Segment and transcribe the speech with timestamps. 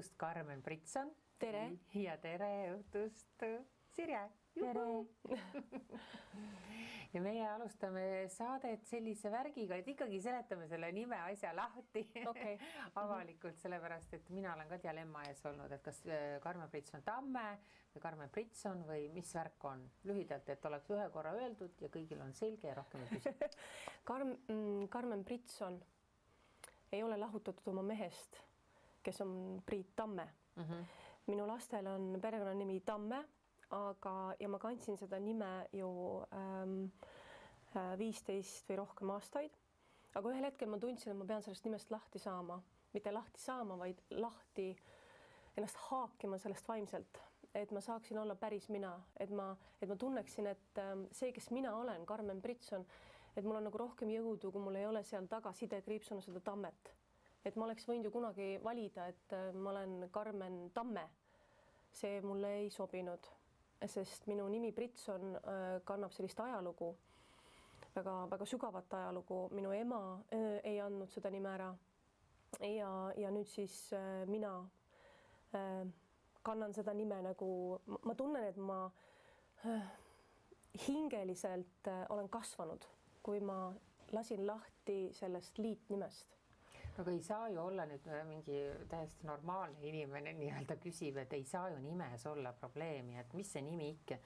[0.00, 1.10] õhtust, Karmen Britson.
[1.38, 1.66] tere!
[1.92, 3.42] ja tere õhtust,
[3.92, 4.22] Sirje!
[4.54, 4.84] tere!
[7.12, 12.56] ja meie alustame saadet sellise värgiga, et ikkagi seletame selle nime asja lahti okay.
[13.02, 17.46] avalikult, sellepärast et mina olen ka dilemma ees olnud, et kas äh, Karmen Britson Tamme
[17.92, 22.24] või Karmen Britson või mis värk on lühidalt, et oleks ühe korra öeldud ja kõigil
[22.24, 23.36] on selge ja rohkem ei küsi
[24.08, 25.76] Karm-, mm, Karmen Britson
[26.90, 28.40] ei ole lahutatud oma mehest,
[29.02, 30.62] kes on Priit Tamme mm.
[30.62, 30.84] -hmm.
[31.26, 33.24] minu lastel on perekonnanimi Tamme
[33.70, 35.88] aga, ja ma kandsin seda nime ju
[36.34, 36.90] ähm,
[37.76, 39.56] äh, viisteist või rohkem aastaid.
[40.14, 42.56] aga ühel hetkel ma tundsin, et ma pean sellest nimest lahti saama,
[42.94, 44.72] mitte lahti saama, vaid lahti
[45.56, 47.20] ennast haakima sellest vaimselt,
[47.54, 51.50] et ma saaksin olla päris mina, et ma, et ma tunneksin, et ähm, see, kes
[51.54, 52.86] mina olen, Karmen Britson,
[53.36, 56.94] et mul on nagu rohkem jõudu, kui mul ei ole seal taga sidekriipsuna seda tammet.
[57.44, 61.08] Et ma oleks võinud ju kunagi valida, et äh, ma olen Karmen Tamme.
[61.92, 63.26] see mulle ei sobinud
[63.88, 66.90] sest minu nimi Britson äh, kannab sellist ajalugu
[67.80, 70.00] väga,, väga-väga sügavat ajalugu, minu ema
[70.34, 71.70] äh, ei andnud seda nime ära.
[72.60, 74.68] ja, ja nüüd siis äh, mina
[76.42, 78.84] kannan seda nime nagu, ma tunnen, et ma
[80.86, 82.86] hingeliselt olen kasvanud,
[83.22, 83.72] kui ma
[84.14, 86.39] lasin lahti sellest liitnimest
[87.00, 88.58] aga ei saa ju olla nüüd äh, mingi
[88.90, 93.62] täiesti normaalne inimene nii-öelda küsib, et ei saa ju nimes olla probleemi, et mis see
[93.64, 94.18] nimi ikka.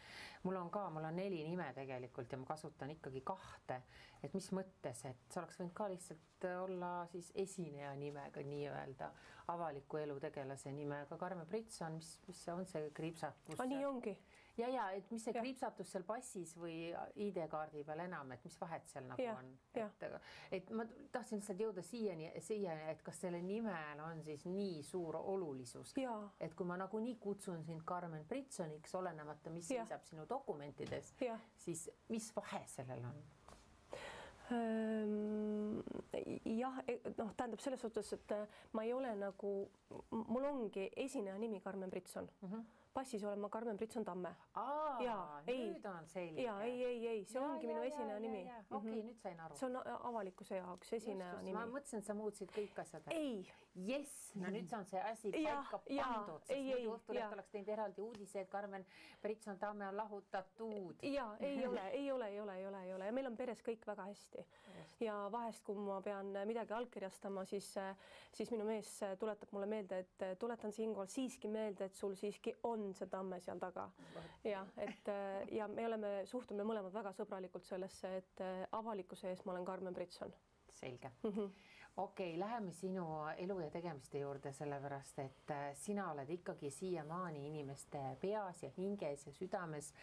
[0.45, 3.81] mul on ka, mul on neli nime tegelikult ja ma kasutan ikkagi kahte,
[4.23, 9.11] et mis mõttes, et see oleks võinud ka lihtsalt olla siis esineja nimega nii-öelda
[9.55, 13.61] avaliku elu tegelase nimega Karmen Britson, mis, mis see on see kriipsakus?
[13.69, 14.19] nii ongi
[14.57, 15.43] ja, ja et mis see ja.
[15.43, 16.77] kriipsatus seal passis või
[17.27, 19.37] ID-kaardi peal enam, et mis vahet seal nagu ja.
[19.39, 20.07] on, et,
[20.59, 25.19] et ma tahtsin lihtsalt jõuda siiani, siiani, et kas sellel nimel on siis nii suur
[25.21, 25.95] olulisus,
[26.41, 29.85] et kui ma nagunii kutsun sind Karmen Britsoniks, olenemata, mis ja.
[29.85, 31.15] seisab sinu dokumentides,
[31.67, 33.25] siis mis vahe sellel on?
[36.45, 38.35] jah, e, noh, tähendab selles suhtes, et
[38.77, 39.53] ma ei ole nagu,
[40.13, 42.51] mul ongi esineja nimi Karmen Britson mm.
[42.53, 44.31] -hmm passis olen ma Karmen Britson Tamme.
[45.03, 46.43] ja nüüd on selge.
[46.43, 48.43] ja ei, ei, ei, see ja, ongi ja, minu esineja nimi.
[48.43, 49.09] okei okay, mm, -hmm.
[49.09, 49.57] nüüd sain aru.
[49.57, 51.59] see on avalikkuse jaoks esineja just, just, nimi.
[51.59, 53.17] ma mõtlesin, et sa muutsid kõik asjad ära.
[53.19, 53.53] ei.
[53.75, 58.41] jess, no nüüd on see asi paika pandud, sest muidu Õhtuleht oleks teinud eraldi uudise,
[58.41, 58.87] et Karmen
[59.23, 61.03] Britson Tamme on lahutatud.
[61.03, 63.63] ja ei ole, ei ole, ei ole, ei ole, ei ole ja meil on peres
[63.63, 64.47] kõik väga hästi.
[65.01, 67.75] ja vahest, kui ma pean midagi allkirjastama, siis,
[68.33, 72.84] siis minu mees tuletab mulle meelde, et tuletan siinkohal siiski meelde, et sul siiski on
[72.85, 73.89] on see tamme seal taga.
[74.45, 79.45] jah, et äh, ja me oleme, suhtume mõlemad väga sõbralikult sellesse, et äh, avalikkuse ees
[79.45, 80.35] ma olen Karmen Britson.
[80.75, 81.11] Selge.
[81.23, 81.51] Mm -hmm..
[81.97, 83.05] okei okay,, läheme sinu
[83.37, 89.27] elu ja tegemiste juurde, sellepärast et äh, sina oled ikkagi siiamaani inimeste peas ja hinges
[89.27, 89.95] ja südames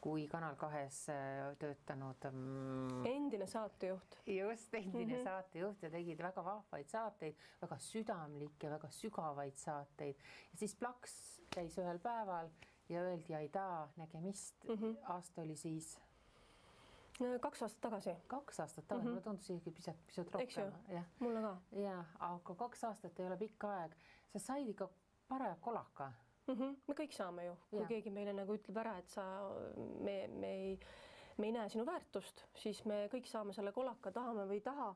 [0.00, 1.06] kui Kanal kahes
[1.58, 3.06] töötanud mm,.
[3.06, 4.18] endine saatejuht.
[4.26, 5.24] just, endine mm -hmm.
[5.24, 10.16] saatejuht ja tegid väga vahvaid saateid, väga südamlikke, väga sügavaid saateid
[10.52, 12.48] ja siis plaks käis ühel päeval
[12.88, 14.74] ja öeldi aidaa, nägemist mm.
[14.74, 14.96] -hmm.
[15.12, 15.98] aasta oli siis
[17.40, 18.14] kaks aastat tagasi.
[18.26, 19.10] kaks aastat tagasi mm, -hmm.
[19.10, 20.72] mulle tundus isegi pisut, pisut rohkem.
[21.18, 21.56] mulle ka.
[21.70, 23.96] ja, aga kaks aastat ei ole pikk aeg.
[24.32, 24.88] sa said ikka
[25.28, 26.12] paraja kolaka
[26.46, 26.54] mm.
[26.54, 26.76] -hmm.
[26.86, 27.88] me kõik saame ju, kui ja.
[27.88, 29.24] keegi meile nagu ütleb ära, et sa,
[29.76, 30.78] me, me ei,
[31.38, 34.94] me ei näe sinu väärtust, siis me kõik saame selle kolaka, tahame või ei taha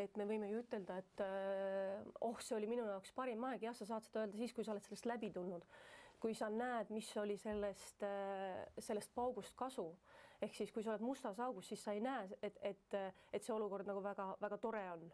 [0.00, 3.76] et me võime ju ütelda, et äh, oh, see oli minu jaoks parim aeg, jah,
[3.76, 5.64] sa saad seda öelda siis, kui sa oled sellest läbi tulnud.
[6.20, 9.84] kui sa näed, mis oli sellest, äh, sellest paugust kasu,
[10.40, 12.96] ehk siis kui sa oled mustas augus, siis sa ei näe, et, et,
[13.32, 15.04] et see olukord nagu väga-väga tore on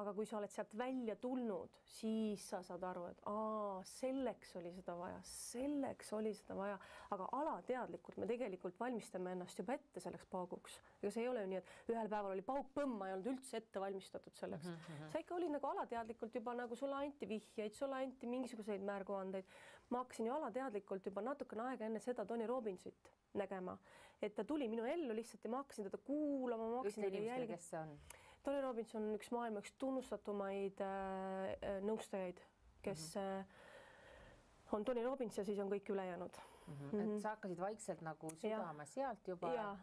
[0.00, 4.72] aga kui sa oled sealt välja tulnud, siis sa saad aru, et aa, selleks oli
[4.74, 6.78] seda vaja, selleks oli seda vaja,
[7.14, 10.78] aga alateadlikult me tegelikult valmistame ennast juba ette selleks pauguks.
[11.02, 13.30] ega see ei ole ju nii, et ühel päeval oli pauk põmm, ma ei olnud
[13.34, 14.76] üldse ette valmistatud selleks mm.
[14.86, 15.12] -hmm.
[15.12, 19.44] sa ikka olid nagu alateadlikult juba nagu sulle anti vihjeid, sulle anti mingisuguseid märguandeid.
[19.90, 23.78] ma hakkasin ju alateadlikult juba natukene aega enne seda Tony Robbinsit nägema,
[24.22, 27.56] et ta tuli minu ellu lihtsalt ja ma hakkasin teda kuulama, ma hakkasin teda jälgima.
[27.56, 27.98] kes see on?
[28.46, 32.38] Tony Robbins on üks maailma üks tunnustatumaid äh, äh nõustajaid,
[32.82, 34.76] kes mm -hmm.
[34.76, 36.74] on Tony Robbins ja siis on kõik ülejäänud mm.
[36.74, 36.92] -hmm.
[36.92, 37.16] Mm -hmm.
[37.16, 38.86] et sa hakkasid vaikselt nagu südama ja.
[38.86, 39.76] sealt juba ja,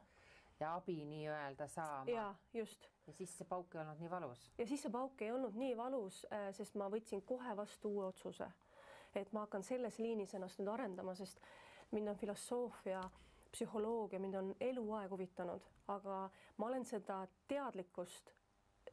[0.59, 2.11] ja abi nii-öelda saama.
[2.11, 2.87] ja just.
[3.07, 4.53] ja siis see pauk ei olnud nii valus.
[4.57, 8.05] ja siis see pauk ei olnud nii valus, äh, sest ma võtsin kohe vastu uue
[8.05, 8.47] otsuse,
[9.15, 11.41] et ma hakkan selles liinis ennast nüüd arendama, sest
[11.91, 13.01] mind on filosoofia
[13.51, 18.33] psühholoogia mind on eluaeg huvitanud, aga ma olen seda teadlikkust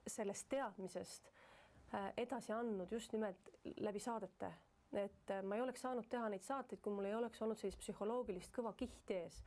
[0.06, 1.30] sellest teadmisest
[1.94, 3.50] äh, edasi andnud just nimelt
[3.80, 4.52] läbi saadete.
[4.92, 7.78] Et äh, ma ei oleks saanud teha neid saateid, kui mul ei oleks olnud sellist
[7.82, 9.42] psühholoogilist kõva kihti ees,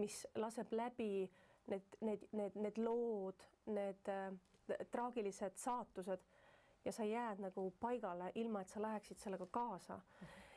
[0.00, 1.28] mis laseb läbi
[1.68, 4.30] need, need, need, need lood, need äh,
[4.90, 6.24] traagilised saatused
[6.84, 10.00] ja sa jääd nagu paigale, ilma et sa läheksid sellega kaasa.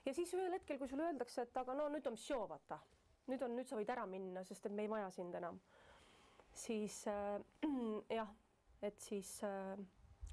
[0.05, 2.79] ja siis ühel hetkel, kui sulle öeldakse, et aga no nüüd on show, vaata,
[3.27, 5.59] nüüd on, nüüd sa võid ära minna, sest et me ei vaja sind enam,
[6.53, 7.39] siis äh,
[8.19, 8.31] jah,
[8.83, 9.77] et siis äh,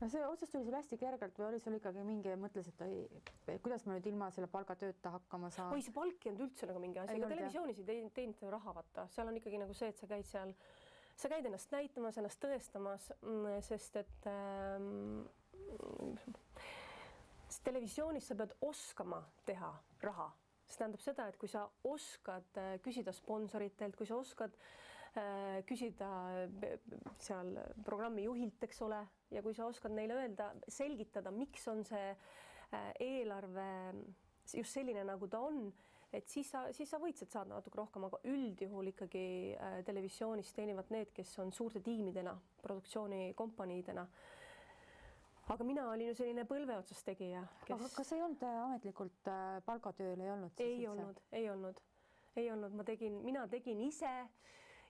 [0.01, 3.59] no see otsus tuli sul hästi kergelt või oli sul ikkagi mingi, mõtlesid, et oi,
[3.63, 5.75] kuidas ma nüüd ilma selle palgatööta hakkama saan?
[5.77, 8.75] oi, see palk ei olnud üldse nagu mingi asi, ega televisioonis ei teinud, teinud raha,
[8.81, 10.55] vaata, seal on ikkagi nagu see, et sa käid seal,
[11.21, 15.25] sa käid ennast näitamas, ennast tõestamas, mm, sest et ähm,
[17.67, 19.73] televisioonis sa pead oskama teha
[20.07, 20.31] raha,
[20.65, 24.57] see tähendab seda, et kui sa oskad äh, küsida sponsoritelt, kui sa oskad
[25.67, 26.09] küsida
[27.19, 29.01] seal programmi juhilt, eks ole,
[29.35, 33.69] ja kui sa oskad neile öelda, selgitada, miks on see äh, eelarve
[34.55, 35.69] just selline, nagu ta on,
[36.15, 39.25] et siis sa, siis sa võid sealt saada natuke rohkem, aga üldjuhul ikkagi
[39.55, 44.07] äh, televisioonis teenivad need, kes on suurte tiimidena, produktsioonikompaniidena.
[45.51, 47.75] aga mina olin ju selline põlve otsas tegija kes....
[47.75, 49.31] aga kas ei olnud äh, ametlikult
[49.67, 50.63] palgatööl ei olnud?
[50.67, 51.83] ei olnud, ei olnud,
[52.37, 54.15] ei olnud, ma tegin, mina tegin ise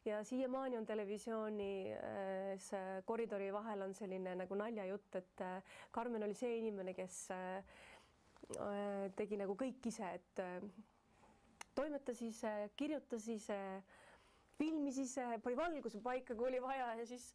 [0.05, 6.35] ja siiamaani on televisioonis äh, koridori vahel on selline nagu naljajutt, et äh, Karmen oli
[6.35, 7.65] see inimene, kes äh,
[9.17, 10.43] tegi nagu kõik ise, et
[11.77, 13.59] toimetas ise, kirjutas ise,
[14.59, 17.31] filmis ise, pani valguse paika, kui oli vaja ja siis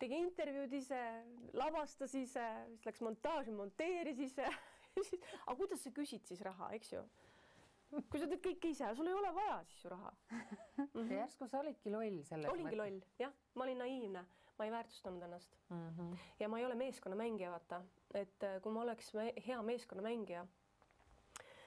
[0.00, 1.00] tegi intervjuud ise,
[1.56, 4.46] lavastas ise, siis läks montaaži, monteeris ise.
[5.46, 7.04] Aga kuidas sa küsid siis raha, eks ju
[7.90, 10.84] kui sa teed kõike ise, sul ei ole vaja siis ju raha mm.
[10.94, 11.12] -hmm.
[11.16, 12.78] järsku sa olidki loll selles olingi mõttes.
[12.78, 14.24] loll, jah, ma olin naiivne,
[14.58, 15.88] ma ei väärtustanud ennast mm.
[15.88, 16.16] -hmm.
[16.40, 17.82] ja ma ei ole meeskonnamängija, vaata,
[18.14, 19.12] et äh, kui ma oleks
[19.46, 20.46] hea meeskonnamängija,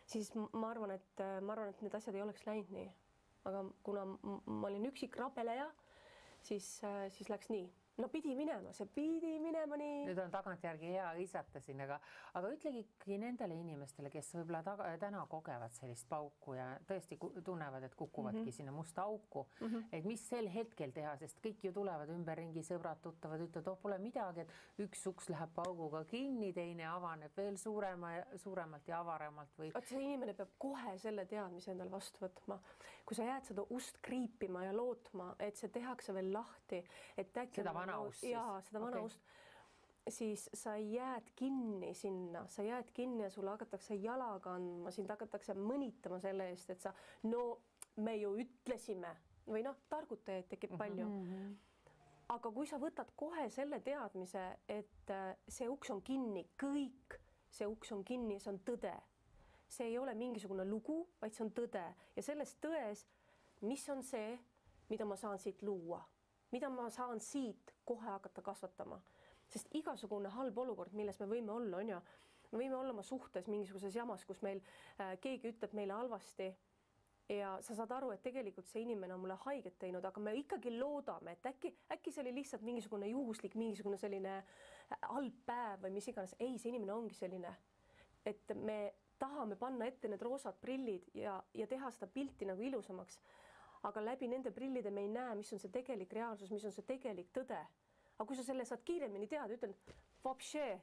[0.06, 2.92] siis ma arvan, et äh, ma arvan, et need asjad ei oleks läinud nii.
[3.46, 4.06] aga kuna
[4.46, 5.72] ma olin üksik rabeleja,
[6.42, 10.06] siis, äh, siis läks nii no pidi minema, see pidi minema nii.
[10.08, 12.00] nüüd on tagantjärgi hea hõisata siin, aga,
[12.40, 17.86] aga ütlegi ikkagi nendele inimestele, kes võib-olla taga, täna kogevad sellist pauku ja tõesti tunnevad,
[17.86, 18.58] et kukuvadki mm -hmm.
[18.58, 19.84] sinna musta auku mm, -hmm.
[19.92, 23.98] et mis sel hetkel teha, sest kõik ju tulevad ümberringi, sõbrad, tuttavad ütlevad, oh pole
[23.98, 29.74] midagi, et üks uks läheb pauguga kinni, teine avaneb veel suurema, suuremalt ja avaramalt või.
[29.74, 32.60] vot see inimene peab kohe selle teadmise endale vastu võtma,
[33.06, 36.84] kui sa jääd seda ust kriipima ja lootma, et see tehakse veel lahti,
[37.18, 38.32] et äkki seda vana ust siis?
[38.32, 40.14] jaa, seda vana okay.
[40.16, 45.56] siis sa jääd kinni sinna, sa jääd kinni ja sulle hakatakse jalaga andma, sind hakatakse
[45.58, 46.94] mõnitama selle eest, et sa
[47.24, 47.44] no
[48.04, 49.14] me ju ütlesime
[49.48, 51.24] või noh, targutajaid tekib palju mm.
[51.30, 51.56] -hmm.
[52.36, 57.20] aga kui sa võtad kohe selle teadmise, et äh, see uks on kinni, kõik
[57.50, 58.94] see uks on kinni, see on tõde.
[59.74, 61.84] see ei ole mingisugune lugu, vaid see on tõde
[62.16, 63.06] ja selles tões,
[63.62, 64.40] mis on see,
[64.90, 66.04] mida ma saan siit luua
[66.54, 69.00] mida ma saan siit kohe hakata kasvatama,
[69.50, 72.02] sest igasugune halb olukord, milles me võime olla, on ju,
[72.52, 74.62] me võime olla oma suhtes mingisuguses jamas, kus meil
[75.00, 76.52] äh, keegi ütleb meile halvasti
[77.32, 80.74] ja sa saad aru, et tegelikult see inimene on mulle haiget teinud, aga me ikkagi
[80.76, 85.96] loodame, et äkki, äkki see oli lihtsalt mingisugune juhuslik, mingisugune selline äh, halb päev või
[86.00, 86.36] mis iganes.
[86.40, 87.56] ei, see inimene ongi selline,
[88.28, 88.80] et me
[89.20, 93.20] tahame panna ette need roosad prillid ja, ja teha seda pilti nagu ilusamaks
[93.90, 96.86] aga läbi nende prillide me ei näe, mis on see tegelik reaalsus, mis on see
[96.88, 97.60] tegelik tõde.
[98.14, 99.76] aga kui sa selle saad kiiremini teada, ütled,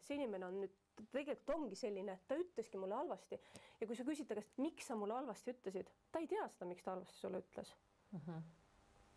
[0.03, 0.79] see inimene on nüüd
[1.15, 3.39] tegelikult ongi selline, ta ütleski mulle halvasti
[3.81, 6.69] ja kui sa küsid ta käest, miks sa mulle halvasti ütlesid, ta ei tea seda,
[6.69, 7.77] miks ta halvasti sulle ütles
[8.13, 8.19] mm.
[8.27, 8.60] -hmm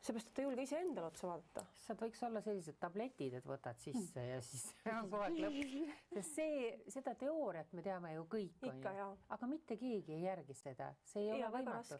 [0.03, 1.63] seepärast, et ei julge iseendale otsa vaadata.
[1.83, 4.29] sealt võiks olla sellised tabletid, et võtad sisse mm.
[4.29, 5.93] ja siis on kogu aeg lõpp.
[6.13, 9.07] sest see, seda teooriat me teame ju kõik, onju,
[9.37, 11.99] aga mitte keegi ei järgi seda, see ei ja, ole võimatu.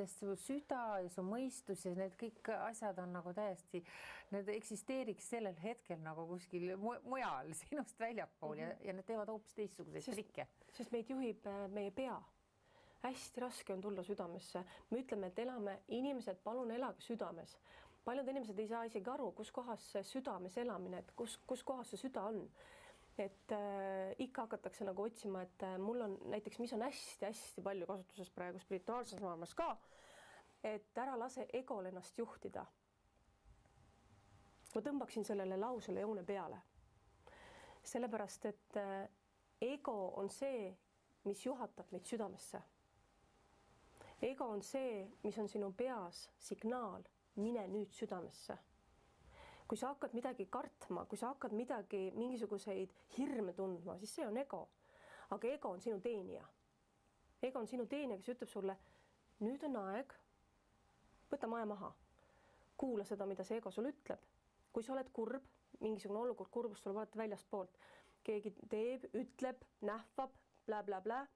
[0.00, 3.82] sest su süda ja su mõistus ja need kõik asjad on nagu täiesti,
[4.34, 8.68] need eksisteeriks sellel hetkel nagu kuskil mujal sinust väljapool mm -hmm.
[8.68, 8.88] ja, mhm.
[8.88, 10.48] ja need teevad hoopis teistsuguseid trikke.
[10.72, 12.20] sest meid juhib äh, meie pea
[13.02, 14.64] hästi raske on tulla südamesse.
[14.90, 17.56] me ütleme, et elame, inimesed, palun elage südames.
[18.04, 21.90] paljud inimesed ei saa isegi aru, kus kohas see südames elamine, et kus, kus kohas
[21.90, 22.48] see süda on.
[23.18, 27.86] et äh, ikka hakatakse nagu otsima, et äh, mul on näiteks, mis on hästi-hästi palju
[27.86, 29.76] kasutuses praegu spirituaalses maailmas ka,
[30.62, 32.66] et ära lase egol ennast juhtida.
[34.74, 36.58] ma tõmbaksin sellele lausele joone peale.
[37.82, 39.08] sellepärast, et äh,
[39.60, 40.74] ego on see,
[41.24, 42.62] mis juhatab meid südamesse
[44.22, 47.04] ego on see, mis on sinu peas signaal,
[47.36, 48.58] mine nüüd südamesse.
[49.68, 54.36] kui sa hakkad midagi kartma, kui sa hakkad midagi, mingisuguseid hirme tundma, siis see on
[54.36, 54.68] ego.
[55.30, 56.44] aga ego on sinu teenija.
[57.42, 58.76] ego on sinu teenija, kes ütleb sulle,
[59.40, 60.14] nüüd on aeg,
[61.30, 61.92] võta maja maha,
[62.76, 64.18] kuula seda, mida see ego sulle ütleb.
[64.72, 65.44] kui sa oled kurb,
[65.80, 67.78] mingisugune olukord, kurbus tuleb alati väljastpoolt,
[68.24, 70.32] keegi teeb, ütleb, nähvab
[70.66, 71.26] bla,, blablabla,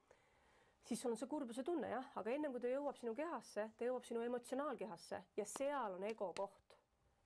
[0.85, 3.87] siis sul on see kurbuse tunne jah, aga ennem kui ta jõuab sinu kehasse, ta
[3.87, 6.77] jõuab sinu emotsionaalkehasse ja seal on ego koht.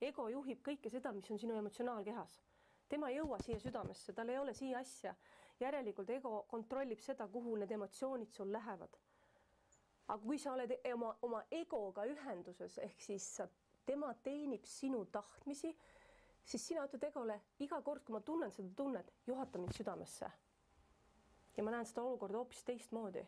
[0.01, 2.41] ego juhib kõike seda, mis on sinu emotsionaalkehas.
[2.89, 5.15] tema ei jõua siia südamesse, tal ei ole siia asja
[5.61, 8.99] järelikult ego kontrollib seda, kuhu need emotsioonid sul lähevad.
[10.09, 13.43] aga kui sa oled oma, oma egoga ühenduses, ehk siis
[13.87, 15.73] tema teenib sinu tahtmisi,
[16.45, 20.31] siis sina ütled egole iga kord, kui ma tunnen seda tunnet, juhata mind südamesse.
[21.57, 23.27] ja ma näen seda olukorda hoopis teistmoodi,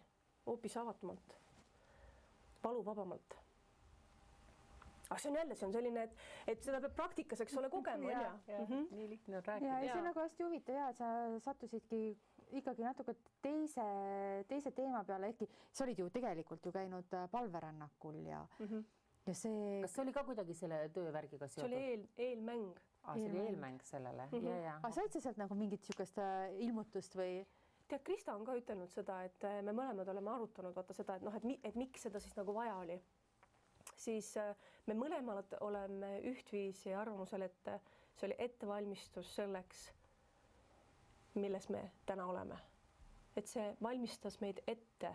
[0.49, 1.37] hoopis avatumalt,
[2.65, 3.39] valuvabamalt
[5.09, 6.17] aga see on jälle, see on selline, et,
[6.53, 8.33] et seda peab praktikas, eks ole, kogema onju.
[8.59, 8.89] Mhm.
[8.97, 9.79] nii lihtne on rääkida.
[9.85, 11.13] ja, see on nagu hästi huvitav ja sa
[11.45, 12.03] sattusidki
[12.61, 13.15] ikkagi natuke
[13.45, 13.85] teise,
[14.49, 18.85] teise teema peale, ehkki sa olid ju tegelikult ju käinud äh, palverännakul ja mm, -hmm.
[19.27, 19.81] ja see.
[19.83, 21.71] kas see oli ka kuidagi selle töövärgiga seotud?
[21.71, 22.69] see oli eel, eelmäng.
[23.03, 24.49] aa, see oli eelmäng sellele mm, -hmm.
[24.49, 24.77] ja, ja.
[24.77, 27.47] aga said sa sealt nagu mingit niisugust äh, ilmutust või?
[27.89, 31.25] Tead, Krista on ka ütelnud seda, et äh, me mõlemad oleme arutanud vaata seda, et
[31.27, 32.99] noh, et, et miks seda siis nagu vaja oli
[33.99, 34.53] siis äh,
[34.87, 37.81] me mõlemad oleme ühtviisi arvamusel, et äh,
[38.17, 39.89] see oli ettevalmistus selleks,
[41.39, 42.59] milles me täna oleme.
[43.37, 45.11] et see valmistas meid ette,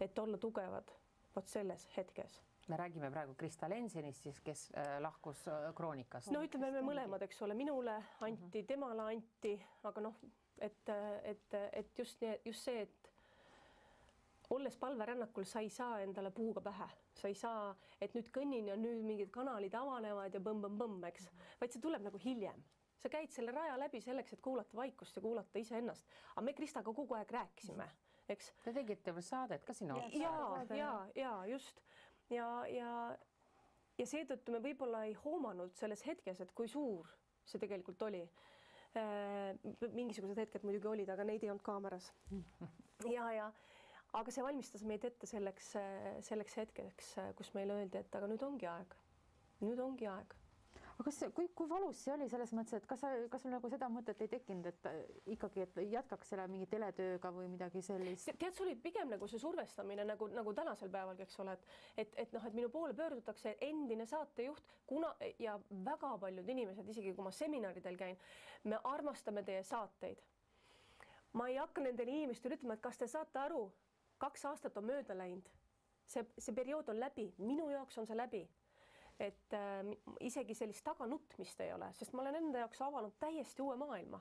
[0.00, 0.88] et olla tugevad
[1.36, 5.44] vot selles hetkes me räägime praegu Krista Lensenist siis, kes lahkus
[5.74, 6.30] Kroonikast.
[6.30, 8.66] no ütleme, me mõlemad, eks ole, minule anti uh, -huh.
[8.66, 10.18] temale anti, aga noh,
[10.60, 10.92] et,
[11.24, 13.10] et, et just nii, just see, et
[14.50, 17.70] olles palverännakul, sa ei saa endale puuga pähe, sa ei saa,
[18.02, 21.28] et nüüd kõnnin ja nüüd mingid kanalid avanevad ja põmm-põmm-põmm, eks,
[21.60, 22.62] vaid see tuleb nagu hiljem.
[23.00, 26.92] sa käid selle raja läbi selleks, et kuulata vaikust ja kuulata iseennast, aga me Kristaga
[26.92, 27.86] kogu aeg rääkisime,
[28.28, 28.50] eks.
[28.64, 30.18] Te tegite veel saadet ka sinu otsa?
[30.18, 31.80] ja, ja, ja just
[32.30, 32.90] ja, ja,
[33.98, 37.08] ja seetõttu me võib-olla ei hoomanud selles hetkes, et kui suur
[37.48, 38.22] see tegelikult oli
[38.94, 42.10] mingisugused hetked muidugi olid, aga neid ei olnud kaameras.
[43.16, 43.50] ja, ja
[44.18, 45.72] aga see valmistas meid ette selleks,
[46.26, 48.96] selleks hetkeks, kus meile öeldi, et aga nüüd ongi aeg,
[49.62, 50.39] nüüd ongi aeg
[51.00, 53.68] aga kas, kui, kui valus see oli selles mõttes, et kas sa, kas sul nagu
[53.72, 54.88] seda mõtet ei tekkinud, et
[55.32, 58.28] ikkagi, et jätkaks selle mingi teletööga või midagi sellist?
[58.28, 61.64] tead, see oli pigem nagu see survestamine nagu, nagu tänasel päevalgi, eks ole, et,
[62.04, 65.56] et, et noh, et minu poole pöördutakse endine saatejuht, kuna ja
[65.88, 68.20] väga paljud inimesed, isegi kui ma seminaridel käin,
[68.68, 70.20] me armastame teie saateid.
[71.32, 73.70] ma ei hakka nendele inimestele ütlema, et kas te saate aru,
[74.18, 75.48] kaks aastat on mööda läinud,
[76.10, 78.42] see, see periood on läbi, minu jaoks on see läbi.
[79.20, 83.76] Et äh, isegi sellist taganutmist ei ole, sest ma olen enda jaoks avanud täiesti uue
[83.80, 84.20] maailma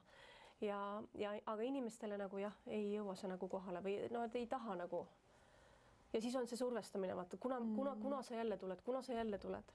[0.62, 0.80] ja,
[1.16, 4.76] ja aga inimestele nagu jah, ei jõua see nagu kohale või no nad ei taha
[4.80, 5.06] nagu.
[6.14, 9.14] ja siis on see survestamine, vaata, kuna mm., kuna, kuna sa jälle tuled, kuna sa
[9.14, 9.74] jälle tuled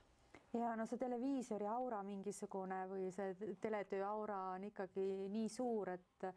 [0.59, 6.29] ja no see televiisori aura mingisugune või see teletöö aura on ikkagi nii suur, et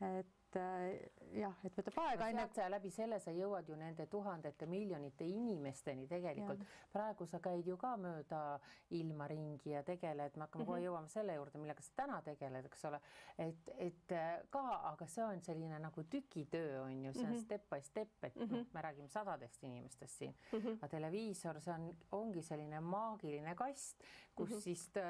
[0.00, 2.68] et et äh, jah, et võtab aega no, enne.
[2.72, 6.64] läbi selle sa jõuad ju nende tuhandete miljonite inimesteni tegelikult.
[6.92, 8.58] praegu sa käid ju ka mööda
[8.96, 10.72] ilma ringi ja tegeled, me hakkame mm -hmm.
[10.72, 13.00] kohe jõuama selle juurde, millega sa täna tegeled, eks ole.
[13.38, 17.36] et, et äh, ka, aga see on selline nagu tükitöö on ju, see on mm
[17.36, 17.44] -hmm.
[17.44, 18.56] step by step, et mm -hmm.
[18.56, 20.58] noh, me räägime sadadest inimestest siin mm.
[20.58, 20.76] -hmm.
[20.76, 24.02] aga televiisor, see on, ongi selline maagiline kast,
[24.34, 24.60] kus mm -hmm.
[24.60, 25.00] siis ta,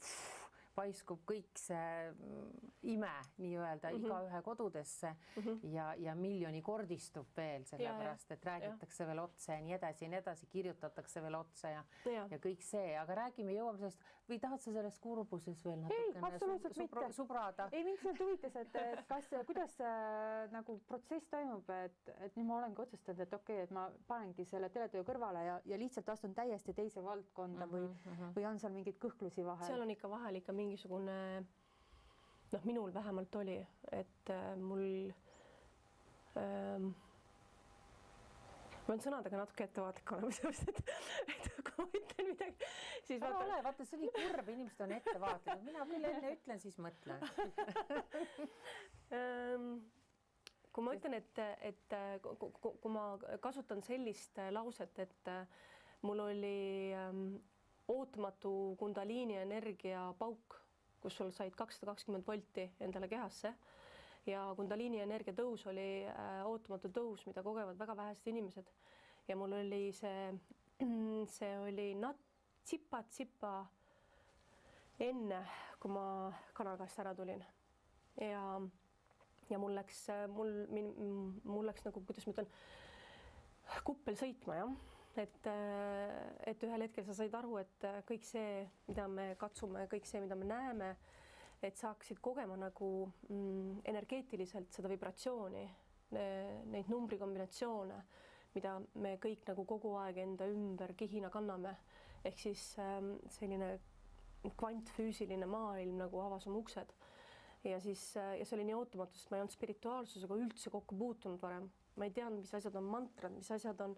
[0.00, 0.35] pff,
[0.76, 4.06] paiskub kõik see mm, ime nii-öelda mm -hmm.
[4.06, 5.72] igaühe kodudesse mm -hmm.
[5.72, 9.08] ja, ja miljonikordistub veel sellepärast, et räägitakse ja.
[9.08, 12.62] veel otse ja nii edasi ja nii edasi, kirjutatakse veel otse ja, ja., ja kõik
[12.62, 17.68] see, aga räägime, jõuame sellest või tahad sa selles kurbuses veel natukene sub, subra, subrada?
[17.72, 18.78] ei, mind see huvitas, et,
[19.10, 23.68] kas, kuidas äh, nagu protsess toimub, et, et nüüd ma olengi otsustanud, et okei okay,,
[23.68, 27.76] et ma panengi selle teletöö kõrvale ja, ja lihtsalt astun täiesti teise valdkonda mm -hmm,
[27.76, 28.34] või mm, -hmm.
[28.38, 29.66] või on seal mingeid kõhklusi vahel?
[29.66, 31.46] seal on ikka vahel ikka mingi mingisugune
[32.52, 35.12] noh, minul vähemalt oli, et äh, mul
[36.36, 36.90] ähm,
[38.86, 40.90] ma pean sõnadega natuke ettevaatlik olema, sellepärast et,
[41.34, 42.70] et kui ma ütlen midagi,
[43.08, 43.46] siis ära vaata...
[43.46, 47.26] ole, vaata, see nii kurb, inimesed on ettevaatlikud, mina küll enne ütlen, siis mõtlen.
[49.16, 49.66] Ähm,
[50.74, 53.04] kui ma ütlen, et, et kui ma
[53.42, 55.30] kasutan sellist lauset, et
[56.02, 57.20] mul oli ähm,
[57.90, 58.50] ootamatu
[58.80, 60.58] kundaliini energia pauk
[61.06, 63.52] kus sul said kakssada kakskümmend volti endale kehasse
[64.26, 68.70] ja Kundaliini energia tõus oli äh, ootamatu tõus, mida kogevad väga vähesed inimesed.
[69.28, 70.32] ja mul oli see,
[71.36, 72.24] see oli nat-,
[72.66, 73.52] tsipa-tsipa
[75.06, 75.44] enne,
[75.80, 77.44] kui ma kanal käest ära tulin.
[78.20, 78.42] ja
[79.50, 80.52] ja mul läks, mul,
[81.44, 82.48] mul läks nagu, kuidas ma ütlen,
[83.86, 84.72] kuppel sõitma jah,
[85.22, 85.50] et,
[86.50, 90.38] et ühel hetkel sa said aru, et kõik see, mida me katsume, kõik see, mida
[90.38, 90.90] me näeme,
[91.64, 92.88] et saaksid kogema nagu
[93.28, 95.64] mm, energeetiliselt seda vibratsiooni,
[96.12, 97.96] neid numbrikombinatsioone,
[98.54, 101.74] mida me kõik nagu kogu aeg enda ümber kihina kanname,
[102.24, 103.74] ehk siis ähm, selline
[104.56, 106.92] kvantfüüsiline maailm nagu avas oma uksed.
[107.66, 111.40] Ja siis ja see oli nii ootamatu, sest ma ei olnud spirituaalsusega üldse kokku puutunud
[111.42, 111.66] varem,
[111.98, 113.96] ma ei teadnud, mis asjad on mantrad, mis asjad on,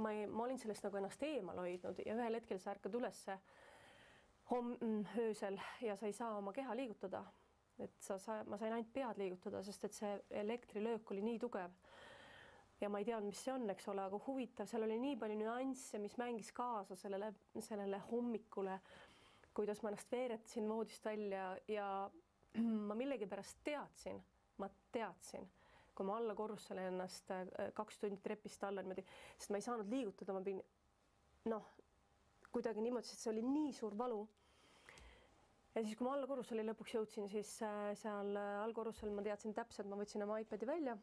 [0.00, 3.36] ma ei, ma olin sellest nagu ennast eemal hoidnud ja ühel hetkel sa ärkad ülesse
[4.50, 7.24] homm-, öösel ja sa ei saa oma keha liigutada.
[7.78, 10.10] et sa, sa, ma sain ainult pead liigutada, sest et see
[10.42, 11.72] elektrilöök oli nii tugev.
[12.80, 15.38] ja ma ei teadnud, mis see on, eks ole, aga huvitav, seal oli nii palju
[15.40, 18.78] nüansse, mis mängis kaasa sellele, sellele hommikule,
[19.54, 21.88] kuidas ma ennast veeretasin voodist välja ja
[22.88, 24.22] ma millegipärast teadsin,
[24.58, 25.48] ma teadsin,
[25.94, 29.06] kui ma alla korrusele ennast äh, kaks tundi trepist alla niimoodi,
[29.38, 30.62] sest ma ei saanud liigutada, ma pidin
[31.50, 31.73] noh,
[32.54, 34.20] kuidagi niimoodi, sest see oli nii suur valu.
[35.74, 39.54] ja siis, kui ma alla korrusele lõpuks jõudsin, siis äh, seal äh, allkorrusel ma teadsin
[39.56, 40.96] täpselt, ma võtsin oma iPadi välja.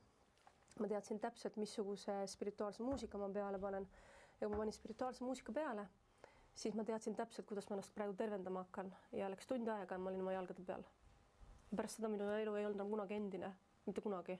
[0.79, 3.87] ma teadsin täpselt, missuguse spirituaalse muusika ma peale panen
[4.39, 5.87] ja kui ma panin spirituaalse muusika peale,
[6.55, 10.01] siis ma teadsin täpselt, kuidas ma ennast praegu tervendama hakkan ja läks tund aega ja
[10.01, 10.87] ma olin oma jalgade peal
[11.75, 13.53] pärast seda minu elu ei olnud enam kunagi endine,
[13.85, 14.37] mitte kunagi.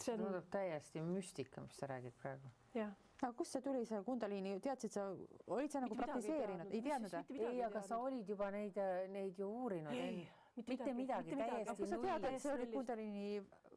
[0.00, 0.24] see on...
[0.26, 2.52] tundub täiesti müstika, mis sa räägid praegu.
[2.74, 2.92] jah
[3.22, 5.06] aga kust see tuli, see Kundaliini, teadsid sa,
[5.46, 7.40] olid sa nagu praktiseerinud, ei teadnud või?
[7.50, 8.76] ei, aga sa olid juba neid,
[9.12, 9.96] neid ju uurinud.
[9.96, 11.92] ei, mitte, mitte midagi, midagi, täiesti nulli.
[11.94, 13.26] sa tead, et see oli Kundaliini?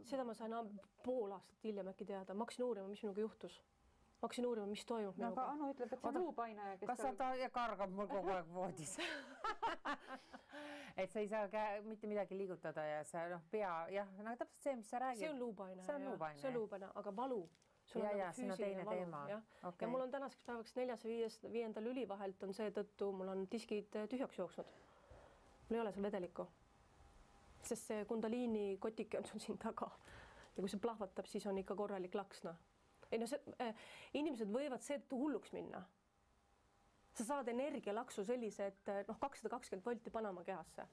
[0.09, 0.53] seda ma sain
[1.03, 3.59] pool aastat hiljem äkki teada, ma hakkasin uurima, mis minuga juhtus
[4.19, 5.43] ma hakkasin uurima, mis toimub no, minuga.
[5.43, 8.97] aga Anu ütleb, et see on luupainaja, kas ta ja kargab mul kogu aeg voodis
[11.03, 14.63] et sa ei saa käe, mitte midagi liigutada ja sa noh, pea jah, no täpselt
[14.63, 15.23] see, mis sa räägid.
[15.23, 17.41] see on luupainaja, see on luupainaja, aga valu.
[17.95, 19.23] Ja, ja on teine valu, teema.
[19.63, 19.85] Okay.
[19.85, 23.45] ja mul on tänaseks päevaks neljas ja viies, viienda lüli vahelt on seetõttu mul on
[23.51, 24.71] diskid tühjaks jooksnud.
[25.69, 26.47] mul ei ole seal vedelikku.
[27.61, 29.91] sest see Kundaliini kotike on sul siin taga
[30.55, 32.57] ja kui see plahvatab, siis on ikka korralik laks, noh
[33.11, 33.73] ei no see äh,,
[34.17, 35.81] inimesed võivad seetõttu hulluks minna.
[37.19, 40.85] sa saad energialaksu sellise, et noh, kakssada kakskümmend volti Panama kehasse.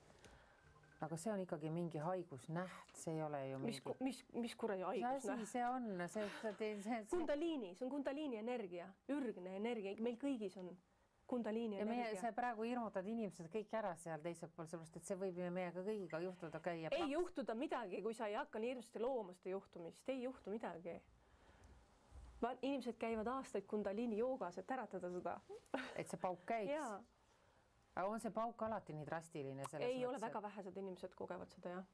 [1.05, 3.81] Aga see on ikkagi mingi haigusnäht, see ei ole ju mingi.
[3.85, 5.49] mis, mis, mis kuradi haigusnäht?
[5.51, 7.01] see on, see, see, see, see.
[7.11, 10.71] Kundaliini, see on kundaliini energia, ürgne energia, meil kõigis on
[11.27, 12.13] kundaliini ja energia.
[12.13, 15.51] meie, sa praegu hirmutad inimesed kõik ära seal teisel pool, sellepärast et see võib ju
[15.53, 16.95] meiega kõigiga juhtuda, käia.
[16.97, 21.01] ei juhtuda midagi, kui sa ei hakka nii hirmsasti looma seda juhtumist, ei juhtu midagi
[22.63, 25.41] inimesed käivad aastaid Kundaliini joogas, et äratada seda.
[25.97, 26.73] et see pauk käiks?
[27.97, 29.65] Aga on see pauk alati nii drastiline?
[29.65, 31.87] ei mõttes, ole, väga vähesed inimesed kogevad seda jah.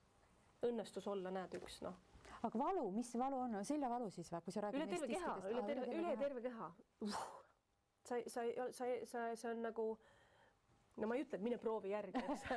[0.68, 1.98] õnnestus olla, näed, üks noh.
[2.42, 5.36] aga valu, mis see valu on, seljavalu siis või, kui sa räägid üle terve keha,
[5.50, 6.70] üle terve, üle terve keha.
[8.08, 8.46] sa, sa,
[8.78, 9.86] sa, sa, see on nagu,
[10.98, 12.48] no ma ei ütle, et mine proovi järgi, eks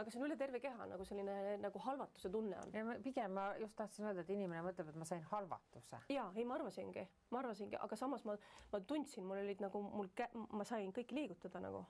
[0.00, 2.92] aga see on üle terve keha nagu selline nagu halvatuse tunne on.
[3.04, 6.00] pigem ma just tahtsin öelda, et inimene mõtleb, et ma sain halvatuse.
[6.12, 8.36] ja ei, ma arvasingi, ma arvasingi, aga samas ma,
[8.72, 10.08] ma tundsin, mul olid nagu mul,
[10.52, 11.84] ma sain kõiki liigutada nagu.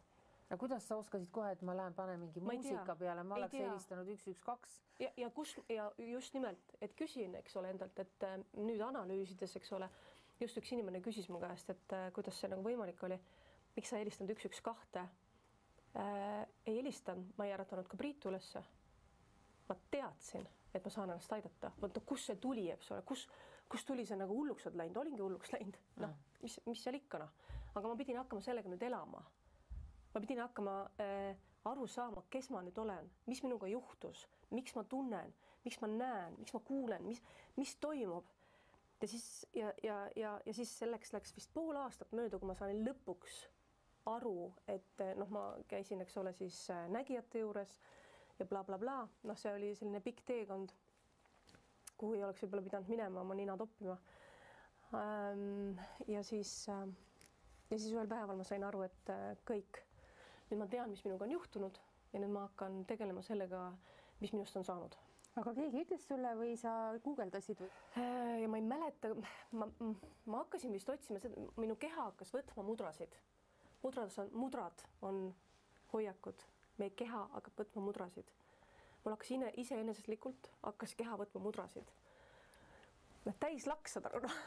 [0.49, 3.55] aga kuidas sa oskasid kohe, et ma lähen panen mingi ma muusika peale, ma oleks
[3.61, 4.81] helistanud üks, üks, kaks.
[4.99, 9.57] ja, ja kus ja just nimelt, et küsin, eks ole endalt, et äh, nüüd analüüsides,
[9.63, 9.89] eks ole,
[10.43, 13.21] just üks inimene küsis mu käest, et äh, kuidas see nagu võimalik oli,
[13.77, 15.07] miks sa ei helistanud üks, üks, kahte
[15.97, 18.65] äh, ei helistanud, ma ei äratanud ka Priitu ülesse.
[19.69, 23.23] ma teadsin, et ma saan ennast aidata, vot no kust see tuli, eks ole, kus,
[23.71, 27.21] kust tuli see nagu hulluks oled läinud, olingi hulluks läinud, noh, mis, mis seal ikka
[27.23, 27.31] noh,
[27.73, 29.23] aga ma pidin hakkama sellega nüüd elama.
[30.13, 31.39] ma pidin hakkama äh,
[31.71, 35.33] aru saama, kes ma nüüd olen, mis minuga juhtus, miks ma tunnen,
[35.65, 37.23] miks ma näen, miks ma kuulen, mis,
[37.57, 38.27] mis toimub.
[39.03, 42.55] Ja siis ja, ja, ja, ja siis selleks läks vist pool aastat mööda, kui ma
[42.59, 43.41] sain lõpuks
[44.11, 47.77] aru, et eh, noh, ma käisin, eks ole, siis eh, nägijate juures
[48.39, 49.29] ja blablabla bla, bla.
[49.31, 50.75] noh, see oli selline pikk teekond,
[52.01, 53.97] kuhu ei oleks võib-olla pidanud minema oma nina toppima.
[56.11, 56.83] Ja siis, eh,
[57.71, 59.15] ja siis ühel päeval ma sain aru, et
[59.49, 59.81] kõik,
[60.51, 61.81] nüüd ma tean, mis minuga on juhtunud
[62.13, 63.71] ja nüüd ma hakkan tegelema sellega,
[64.21, 64.99] mis minust on saanud
[65.41, 67.71] aga keegi ütles sulle või sa guugeldasid või?
[68.43, 69.15] ja ma ei mäleta,
[69.57, 69.65] ma,
[70.29, 73.17] ma hakkasin vist otsima seda, minu keha hakkas võtma mudrasid
[73.83, 75.21] mudrades on, mudrad on
[75.93, 76.47] hoiakud,
[76.79, 78.33] meie keha hakkab võtma mudrasid.
[79.05, 81.95] mul hakkas ine, iseeneseslikult hakkas keha võtma mudrasid.
[83.27, 84.43] noh, täis laks, saad aru, noh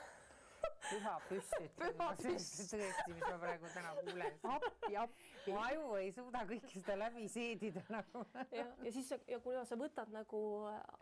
[0.89, 1.71] püha püstüt.
[1.79, 4.37] Püha tõesti, mis ma praegu täna kuulen.
[4.55, 5.29] appi, appi.
[5.47, 8.23] mu aju ei suuda kõike seda läbi seedida nagu.
[8.55, 10.41] ja, ja siis ja kuna sa võtad nagu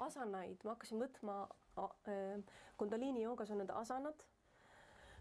[0.06, 1.39] asanaid, ma hakkasin võtma
[1.80, 4.24] äh, Kundaliini joogas on need asanad,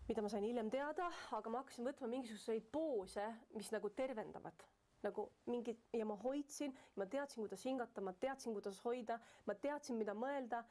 [0.09, 4.67] mida ma sain hiljem teada, aga ma hakkasin võtma mingisuguseid poose, mis nagu tervendavad
[5.03, 9.99] nagu mingi ja ma hoidsin, ma teadsin, kuidas hingata, ma teadsin, kuidas hoida, ma teadsin,
[9.99, 10.62] mida mõelda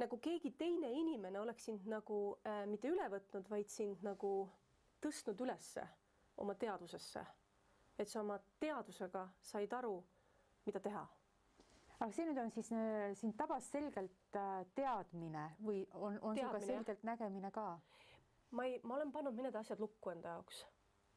[0.00, 4.32] nagu keegi teine inimene oleks sind nagu äh, mitte üle võtnud, vaid sind nagu
[5.02, 5.84] tõstnud ülesse
[6.42, 7.24] oma teadvusesse.
[7.98, 10.02] et sa oma teadvusega said aru,
[10.66, 11.06] mida teha.
[11.98, 16.52] aga see nüüd on siis, äh, sind tabas selgelt äh, teadmine või on, on sul
[16.52, 17.80] ka selgelt nägemine ka?
[18.50, 20.64] Ma ei, ma olen pannud mõned asjad lukku enda jaoks.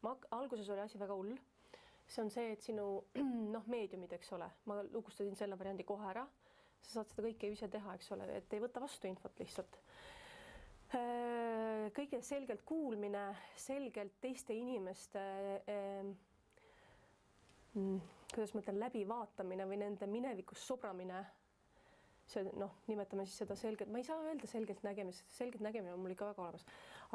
[0.02, 1.38] ma alguses oli asi väga hull.
[2.08, 2.86] see on see, et sinu
[3.56, 6.28] noh, meediumid, eks ole, ma lukustasin selle variandi kohe ära
[6.82, 9.78] sa saad seda kõike ise teha, eks ole, et ei võta vastu infot lihtsalt.
[10.98, 13.28] Äh, kõige selgelt kuulmine,
[13.60, 15.22] selgelt teiste inimeste
[15.70, 16.08] eh,
[18.34, 21.26] kuidas ma ütlen, läbivaatamine või nende minevikus sobramine.
[22.30, 26.04] see noh, nimetame siis seda selgelt, ma ei saa öelda selgelt nägemist, selgelt nägemine on
[26.04, 26.66] mul ikka väga olemas,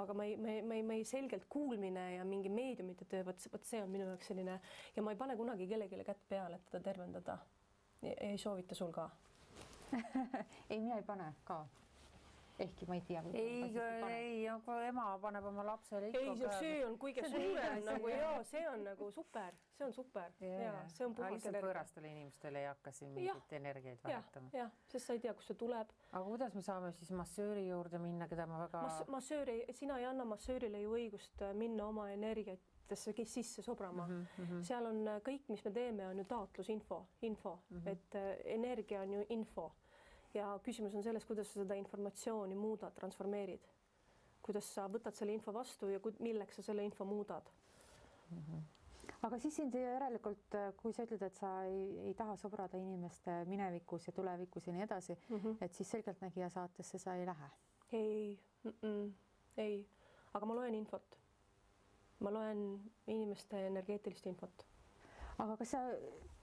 [0.02, 3.24] aga ma ei, ma ei, ma ei, ma ei selgelt kuulmine ja mingi meediumite töö,
[3.26, 4.58] vot, vot see on minu jaoks selline
[4.96, 7.38] ja ma ei pane kunagi kellelegi kätt peale, et teda tervendada.
[8.02, 9.10] ei soovita sul ka
[10.70, 11.64] ei, mina ei pane ka.
[12.58, 13.22] Ehkki ma ei tea.
[13.32, 16.20] ei, ei, aga ema paneb oma lapsele ikka.
[16.20, 20.62] ei, see on kõige suurem nagu ja see on nagu super, see on super yeah.
[20.66, 21.64] ja see on puhas energia.
[21.66, 24.52] võõrastele inimestele ei hakka siin mingit energiaid vahetama.
[24.54, 25.90] jah, sest sa ei tea, kust see tuleb.
[26.12, 29.08] aga kuidas me saame siis massööri juurde minna, keda ma väga Mass.
[29.16, 34.26] massööri, sina ei anna massöörile ju õigust äh, minna oma energiat kes sisse sobrama mm.
[34.38, 34.62] -hmm.
[34.62, 37.88] seal on äh, kõik, mis me teeme, on ju taotlusinfo, info mm, -hmm.
[37.88, 39.72] et äh, energia on ju info
[40.34, 43.66] ja küsimus on selles, kuidas sa seda informatsiooni muudad, transformeerid.
[44.42, 47.50] kuidas sa võtad selle info vastu ja milleks sa selle info muudad
[48.30, 48.38] mm.
[48.38, 48.64] -hmm
[49.24, 54.08] aga siis sind järelikult, kui sa ütled, et sa ei, ei taha sobrada inimeste minevikus
[54.08, 55.56] ja tulevikus ja nii edasi mm, -hmm.
[55.64, 57.50] et siis Selgeltnägija saatesse sa ei lähe?
[57.92, 59.12] ei mm, -mm,
[59.56, 59.88] ei,
[60.34, 61.18] aga ma loen infot.
[62.20, 64.66] ma loen inimeste energeetilist infot.
[65.38, 65.78] aga kas sa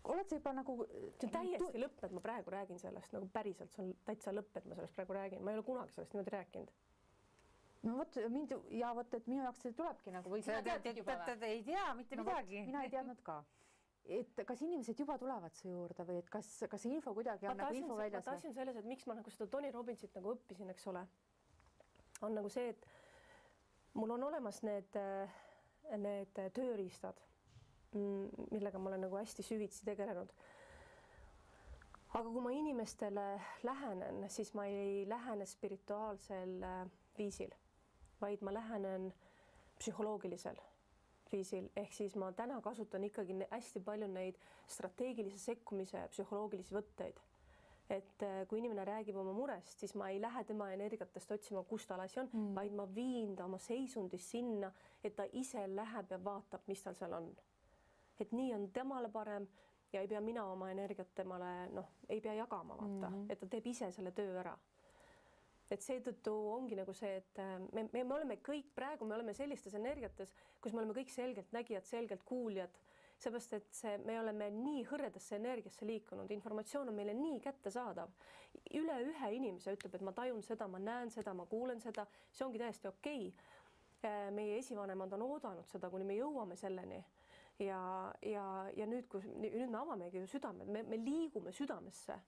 [0.04, 0.78] oled sa juba nagu.
[1.20, 1.82] see on täiesti tu...
[1.84, 4.98] lõpp, et ma praegu räägin sellest nagu päriselt, see on täitsa lõpp, et ma sellest
[4.98, 6.72] praegu räägin, ma ei ole kunagi sellest niimoodi rääkinud.
[7.88, 10.44] no vot mind ja vot, et minu jaoks see tulebki nagu või.
[11.50, 12.64] ei tea mitte no, midagi.
[12.70, 13.42] mina ei teadnud ka
[14.10, 17.60] et kas inimesed juba tulevad su juurde või et kas, kas see info kuidagi on
[17.62, 18.28] nagu info väljas?
[18.28, 21.04] asi on selles, et miks ma nagu seda Tony Robbinsit nagu õppisin, eks ole,
[22.26, 22.88] on nagu see, et
[23.94, 24.98] mul on olemas need,
[26.02, 27.22] need tööriistad
[27.94, 30.32] millega ma olen nagu hästi süvitsi tegelenud.
[32.14, 33.26] aga kui ma inimestele
[33.64, 37.54] lähenen, siis ma ei lähene spirituaalsel äh, viisil,
[38.22, 39.14] vaid ma lähenen
[39.80, 40.60] psühholoogilisel
[41.32, 47.20] viisil, ehk siis ma täna kasutan ikkagi hästi palju neid strateegilise sekkumise psühholoogilisi võtteid.
[47.92, 51.84] et äh, kui inimene räägib oma murest, siis ma ei lähe tema energiatest otsima, kus
[51.88, 54.70] tal asi on mm., vaid ma viin ta oma seisundis sinna,
[55.04, 57.28] et ta ise läheb ja vaatab, mis tal seal on
[58.22, 59.48] et nii on temale parem
[59.94, 63.32] ja ei pea mina oma energiat temale noh, ei pea jagama, vaata mm, -hmm.
[63.32, 64.58] et ta teeb ise selle töö ära.
[65.72, 69.34] et seetõttu ongi nagu see, et äh, me, me, me oleme kõik praegu, me oleme
[69.34, 72.76] sellistes energiates, kus me oleme kõik selgeltnägijad, selgeltkuuljad,
[73.18, 78.12] seepärast et see, me oleme nii hõredasse energiasse liikunud, informatsioon on meile nii kättesaadav.
[78.74, 82.46] üle ühe inimese ütleb, et ma tajun seda, ma näen seda, ma kuulen seda, see
[82.46, 83.58] ongi täiesti okei okay.
[84.04, 87.04] Äh, meie esivanemad on oodanud seda, kuni me jõuame selleni
[87.66, 88.46] ja, ja,
[88.76, 92.20] ja nüüd, kus nüüd me avamegi ju südamed, me, me liigume südamesse.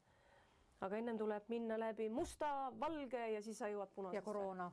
[0.84, 2.48] aga ennem tuleb minna läbi musta,
[2.80, 4.18] valge ja siis sa jõuad punasesse.
[4.20, 4.72] ja koroona.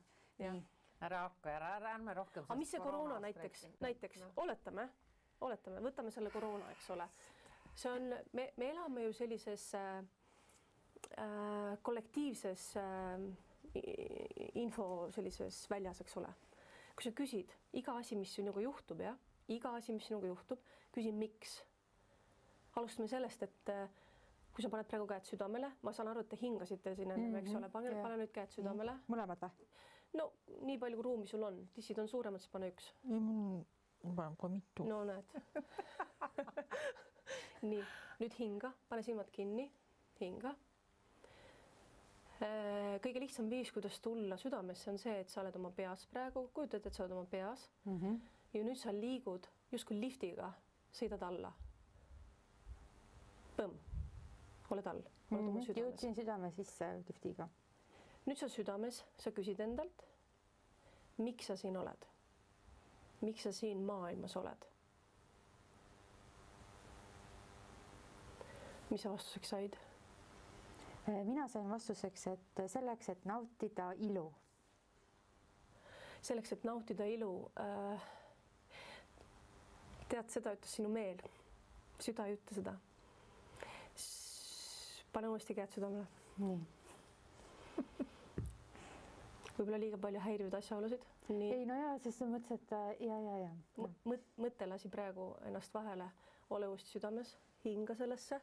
[1.01, 2.45] ära hakka, ära, ära ärme rohkem.
[2.49, 4.33] aga mis see koroona näiteks, näiteks no.
[4.45, 4.89] oletame,
[5.41, 7.09] oletame, võtame selle koroona, eks ole.
[7.75, 10.03] see on, me, me elame ju sellises äh,
[11.17, 13.31] äh, kollektiivses äh,
[14.59, 16.35] info sellises väljas, eks ole.
[16.95, 19.17] kui sa küsid iga asi, mis sinuga juhtub, jah
[19.51, 20.63] iga asi, mis sinuga juhtub,
[20.95, 21.61] küsi miks.
[22.79, 23.89] alustame sellest, et äh,
[24.55, 27.35] kui sa paned praegu käed südamele, ma saan aru, et te hingasite siin enne mm,
[27.35, 27.39] -hmm.
[27.41, 28.99] eks ole, pane yeah., pane nüüd käed südamele mm.
[28.99, 29.15] -hmm.
[29.15, 29.69] mõlemad või?
[30.19, 30.33] no
[30.67, 32.93] nii palju kui ruumi sul on, tissid on suuremad, siis pane üks.
[33.03, 34.85] mul on ka mitu.
[34.89, 35.25] no näed
[37.71, 37.85] nii,
[38.21, 39.71] nüüd hinga, pane silmad kinni,
[40.21, 40.55] hinga
[42.43, 46.49] äh, kõige lihtsam viis, kuidas tulla südamesse, on see, et sa oled oma peas praegu,
[46.55, 47.99] kujutad, et sa oled oma peas mm.
[47.99, 48.21] -hmm
[48.55, 50.51] ja nüüd sa liigud justkui liftiga,
[50.95, 51.53] sõidad alla.
[53.57, 53.77] Põmm,
[54.71, 55.83] oled all, oled oma mhm, südames.
[55.83, 57.49] jõudsin südame sisse liftiga.
[58.27, 60.07] nüüd sa südames, sa küsid endalt,
[61.19, 62.09] miks sa siin oled?
[63.21, 64.67] miks sa siin maailmas oled?
[68.91, 69.77] mis sa vastuseks said?
[71.07, 74.33] mina sain vastuseks, et selleks, et nautida ilu.
[76.23, 78.09] selleks, et nautida ilu äh,.
[80.11, 81.21] Tead, seda ütles sinu meel,
[82.03, 82.77] süda ei ütle seda.
[85.13, 86.07] pane uuesti käed südamele.
[86.39, 86.61] nii
[89.61, 91.05] võib-olla liiga palju häirivaid asjaolusid.
[91.31, 93.89] ei no ja, selles mõttes, et äh, ja, ja, ja.
[94.09, 96.09] mõt-, mõte lasi praegu ennast vahele,
[96.51, 98.41] ole uuesti südames, hinga sellesse.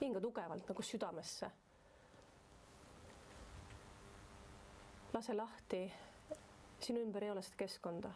[0.00, 1.50] hinga tugevalt nagu südamesse.
[5.12, 5.92] lase lahti.
[6.80, 8.10] sinu ümber ei ole seda keskkonda.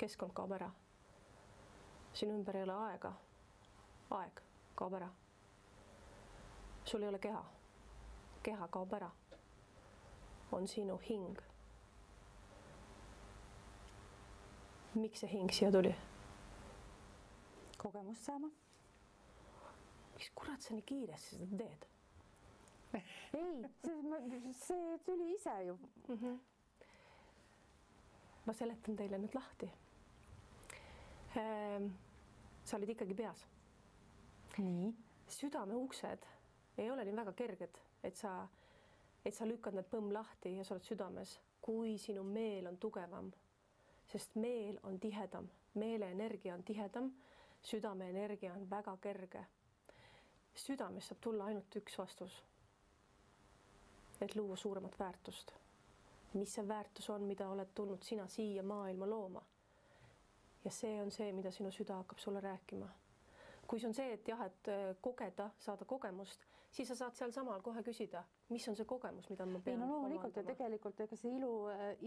[0.00, 0.70] Keskkond kaob ära.
[2.12, 3.12] sinu ümber ei ole aega.
[4.10, 5.08] aeg kaob ära.
[6.84, 7.44] sul ei ole keha
[8.42, 9.10] keha kaob ära,
[10.52, 11.38] on sinu hing.
[14.94, 15.92] miks see hing siia tuli?
[17.78, 18.50] kogemust saama.
[20.14, 21.86] miks kurat sa nii kiiresti seda teed?
[23.38, 25.76] ei, see, see tuli ise ju
[26.08, 26.16] mm.
[26.16, 26.38] -hmm.
[28.46, 29.70] ma seletan teile nüüd lahti.
[31.34, 33.46] Sa olid ikkagi peas.
[34.58, 34.94] nii.
[35.28, 36.26] südame uksed
[36.78, 38.48] ei ole nii väga kerged et sa,
[39.24, 43.32] et sa lükkad need põmm lahti ja sa oled südames, kui sinu meel on tugevam.
[44.10, 47.12] sest meel on tihedam, meele energia on tihedam,
[47.62, 49.46] südame energia on väga kerge.
[50.54, 52.42] südamest saab tulla ainult üks vastus.
[54.20, 55.52] et luua suuremat väärtust.
[56.32, 59.42] mis see väärtus on, mida oled tulnud sina siia maailma looma?
[60.64, 62.88] Ja see on see, mida sinu süda hakkab sulle rääkima
[63.70, 64.70] kui see on see, et jah, et
[65.04, 66.42] kogeda, saada kogemust,
[66.74, 69.76] siis sa saad sealsamal kohe küsida, mis on see kogemus, mida ma pean.
[69.76, 71.52] ei no loomulikult ja tegelikult ega see ilu,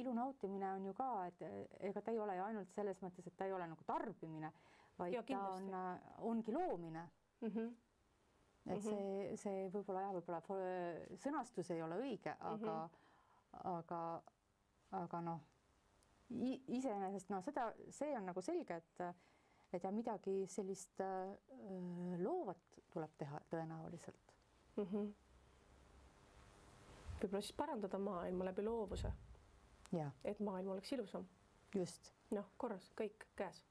[0.01, 1.45] ilu nautimine on ju ka, et
[1.91, 4.51] ega ta ei ole ju ainult selles mõttes, et ta ei ole nagu tarbimine,
[4.99, 5.71] vaid ja, ta on,
[6.33, 7.47] ongi loomine mm.
[7.47, 7.71] -hmm.
[8.75, 9.39] et see, mhm.
[9.45, 10.41] see võib-olla jah, võib-olla
[11.23, 13.71] sõnastus ei ole õige, aga mm, -hmm.
[13.77, 14.03] aga,
[14.99, 15.41] aga noh,
[16.67, 19.05] iseenesest no seda, see on nagu selge, et
[19.73, 21.31] et ja midagi sellist äh,
[22.21, 24.33] loovat tuleb teha tõenäoliselt
[24.75, 25.13] mm -hmm..
[27.21, 29.13] võib-olla siis parandada maailma läbi loovuse.
[30.23, 31.25] et maailm oleks ilusam.
[31.75, 32.13] just.
[32.31, 33.65] noh, korras, kõik käes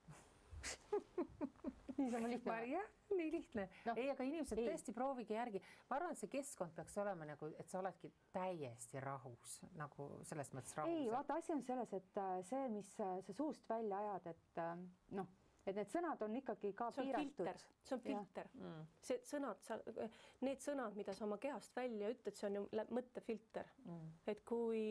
[1.99, 2.57] niisama lihtne.
[2.71, 3.95] jah, nii lihtne no,.
[3.97, 4.71] ei, aga inimesed ei.
[4.71, 5.63] tõesti proovige järgi.
[5.91, 10.53] ma arvan, et see keskkond peaks olema nagu, et sa oledki täiesti rahus nagu selles
[10.57, 10.97] mõttes rahus.
[10.97, 14.63] ei, vaata, asi on selles, et äh, see, mis äh, sa suust välja ajad, et
[14.65, 14.75] äh,
[15.19, 17.67] noh et need sõnad on ikkagi ka see piiratud.
[17.87, 18.87] see on filter, mm.
[19.07, 19.79] see sõnad, sa,
[20.43, 24.09] need sõnad, mida sa oma kehast välja ütled, see on ju mõttefilter mm..
[24.33, 24.83] et kui,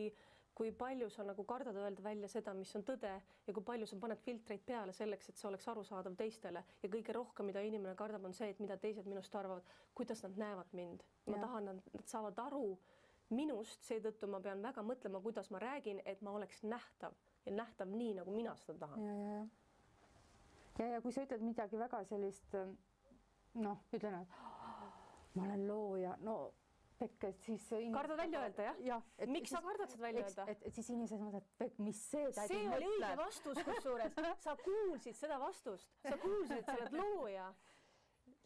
[0.56, 3.12] kui palju sa nagu kardad öelda välja seda, mis on tõde
[3.48, 7.16] ja kui palju sa paned filtreid peale selleks, et see oleks arusaadav teistele ja kõige
[7.16, 11.06] rohkem, mida inimene kardab, on see, et mida teised minust arvavad, kuidas nad näevad mind.
[11.26, 11.46] ma ja.
[11.46, 12.66] tahan, nad saavad aru
[13.32, 17.90] minust, seetõttu ma pean väga mõtlema, kuidas ma räägin, et ma oleks nähtav ja nähtav
[17.90, 19.06] nii, nagu mina seda tahan.
[19.08, 19.50] ja, ja, ja
[20.80, 22.56] ja, ja kui sa ütled midagi väga sellist
[23.60, 26.38] noh, ütlen, et ma olen looja, no
[27.02, 27.96] Pekk, et siis inimesed...
[27.98, 28.80] kardad välja öelda jah?
[28.86, 29.02] Ja,?
[29.32, 30.46] miks sa kardad seda välja öelda?
[30.54, 34.56] et, siis inimesed mõtlevad, et Pekk, mis see tädi see oli õige vastus kusjuures, sa
[34.62, 37.48] kuulsid seda vastust, sa kuulsid, et sa oled looja.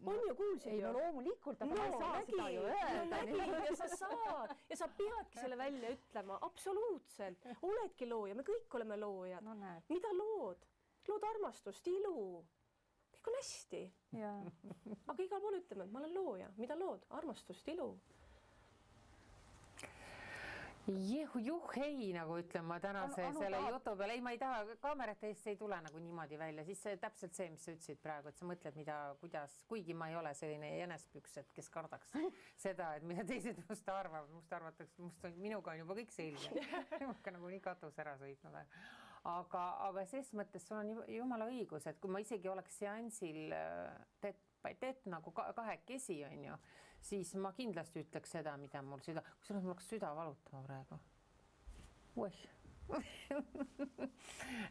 [0.06, 0.88] No, on ju, kuulsid ei, ju?
[0.88, 3.22] no loomulikult, aga no, ma ei saa nägi, seda ju öelda.
[3.22, 4.56] no nägid ja sa saad.
[4.70, 9.56] Ja sa peadki selle välja ütlema, absoluutselt, oledki looja, me kõik oleme loojad no,.
[9.92, 10.68] mida lood?
[11.06, 12.42] lood armastust, ilu,
[13.14, 13.82] kõik on hästi.
[14.20, 17.94] aga igal pool ütleme, et ma olen looja, mida lood, armastust, ilu
[21.46, 23.76] juh ei, nagu ütlen ma tänase anu, anu selle tahab.
[23.76, 27.00] jutu peale, ei, ma ei taha, kaamerate eest ei tule nagu niimoodi välja, siis see
[27.02, 30.34] täpselt see, mis sa ütlesid praegu, et sa mõtled, mida, kuidas, kuigi ma ei ole
[30.38, 32.14] selline jänesepüks, et kes kardaks
[32.66, 36.66] seda, et mida teised must arvavad, must arvatakse, must on, minuga on juba kõik selge.
[37.02, 38.66] ma hakkan nagu nii katus ära sõitma
[39.26, 43.56] aga, aga ses mõttes sul on jumala õigus, et kui ma isegi oleks seansil
[44.22, 44.42] teed,
[44.82, 46.58] teed nagu kahekesi, on ju,
[47.06, 51.00] siis ma kindlasti ütleks seda, mida mul süda, kusjuures mul hakkas süda valutama praegu.
[52.26, 52.44] oih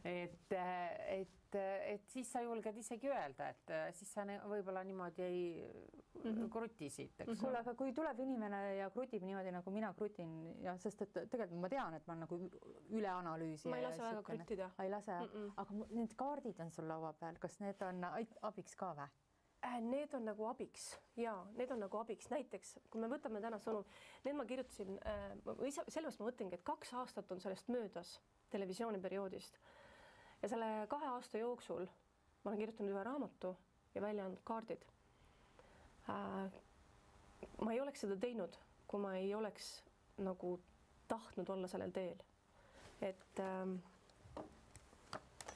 [0.04, 6.30] et, et, et siis sa julged isegi öelda, et siis sa võib-olla niimoodi ei mm
[6.30, 6.48] -hmm.
[6.50, 10.76] kruti siit, eks kuule, aga kui tuleb inimene ja krutib niimoodi, nagu mina krutin ja
[10.78, 12.38] sest et tegelikult ma tean, et ma nagu
[12.90, 13.68] üle analüüsi.
[13.68, 14.70] ma ei lase väga krutida.
[14.82, 15.52] ei lase mm, -mm.
[15.56, 18.04] aga need kaardid on sul laua peal, kas need on
[18.42, 19.08] abiks ka või?
[19.64, 20.98] Äh, need on nagu abiks.
[21.16, 23.86] Ja need on nagu abiks, näiteks kui me võtame täna sõnum,
[24.26, 28.18] need ma kirjutasin äh, või sellepärast ma mõtlengi, et kaks aastat on sellest möödas
[28.52, 29.56] televisiooniperioodist.
[30.42, 31.86] Ja selle kahe aasta jooksul
[32.44, 33.54] ma olen kirjutanud ühe raamatu
[33.94, 34.84] ja välja andnud kaardid.
[36.12, 36.52] Äh,.
[37.60, 39.78] ma ei oleks seda teinud, kui ma ei oleks
[40.20, 40.58] nagu
[41.08, 42.20] tahtnud olla sellel teel,
[43.00, 43.78] et ähm,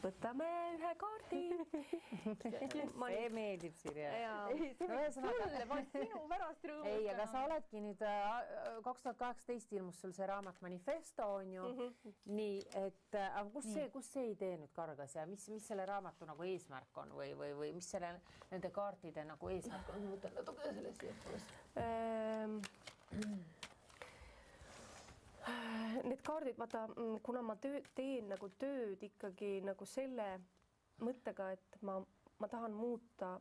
[0.03, 1.41] võtame ühe kaardi
[2.43, 4.11] see meeldib, Sirje.
[4.55, 5.49] ühesõnaga
[5.95, 6.93] minu pärast rõõmustan.
[6.93, 11.53] ei, aga sa oledki nüüd äh, kaks tuhat kaheksateist ilmus sul see raamat Manifesto on
[11.53, 11.79] ju mm.
[11.79, 12.17] -hmm.
[12.39, 15.87] nii et, äh, aga kus see, kus see idee nüüd kargas ja mis, mis selle
[15.87, 18.15] raamatu nagu eesmärk on või, või, või mis selle
[18.51, 20.05] nende kaartide nagu eesmärk on?
[20.05, 21.39] ma võtan natuke selle siiapoole
[26.05, 30.27] Need kaardid, vaata, mm, kuna ma töö, teen nagu tööd ikkagi nagu selle
[31.03, 31.97] mõttega, et ma,
[32.39, 33.33] ma tahan muuta,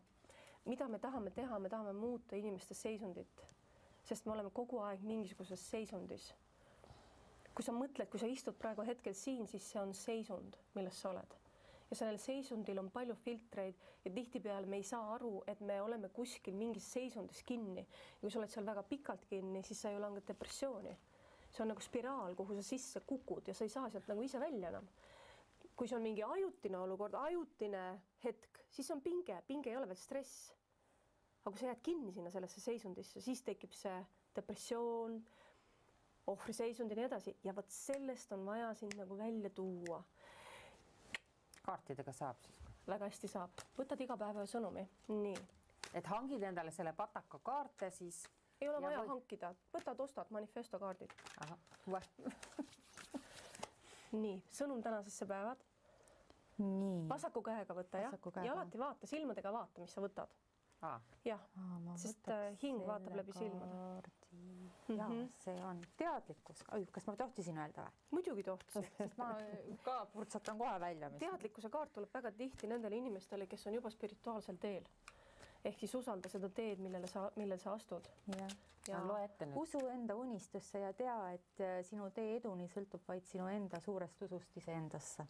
[0.66, 3.44] mida me tahame teha, me tahame muuta inimeste seisundit,
[4.04, 6.34] sest me oleme kogu aeg mingisuguses seisundis.
[7.58, 11.10] kui sa mõtled, kui sa istud praegu hetkel siin, siis see on seisund, milles sa
[11.10, 11.38] oled.
[11.90, 16.10] Ja sellel seisundil on palju filtreid ja tihtipeale me ei saa aru, et me oleme
[16.10, 17.82] kuskil mingis seisundis kinni.
[17.82, 20.94] Ja kui sa oled seal väga pikalt kinni, siis sa ju langed depressiooni
[21.58, 24.40] see on nagu spiraal, kuhu sa sisse kukud ja sa ei saa sealt nagu ise
[24.42, 24.88] välja enam.
[25.78, 27.82] kui see on mingi ajutine olukord, ajutine
[28.24, 30.54] hetk, siis on pinge, pinge ei ole veel stress.
[31.42, 33.98] aga kui sa jääd kinni sinna sellesse seisundisse, siis tekib see
[34.36, 35.20] depressioon,
[36.28, 40.04] ohvriseisund ja nii edasi ja vot sellest on vaja sind nagu välja tuua.
[41.66, 42.62] kaartidega saab siis?
[42.88, 45.38] väga hästi saab, võtad iga päev ühe sõnumi, nii.
[45.94, 48.24] et hangid endale selle pataka kaarte siis
[48.62, 49.10] ei ole ja vaja või...
[49.14, 51.14] hankida, võtad, ostad manifesto kaardid.
[54.24, 55.56] nii, sõnum tänasesse päeva.
[57.10, 60.32] vasaku käega võta jah, ja alati vaata silmadega vaata, mis sa võtad.
[61.26, 61.44] jah,
[61.98, 64.12] sest äh, hing vaatab läbi silmade.
[64.88, 65.30] ja mm -hmm.
[65.44, 67.92] see on teadlikkus, kas ma tohtisin öelda või?
[68.12, 69.36] muidugi tohtisid sest ma
[69.84, 71.10] ka purtsatan kohe välja.
[71.10, 74.84] teadlikkuse kaart tuleb väga tihti nendele inimestele, kes on juba spirituaalsel teel
[75.66, 78.08] ehk siis usalda seda teed, millele sa, millele sa astud.
[78.38, 78.48] ja,
[78.88, 79.58] ja loe ette nüüd.
[79.64, 84.22] usu enda unistusse ja tea, et äh, sinu tee eduni sõltub vaid sinu enda suurest
[84.30, 85.28] usust iseendasse.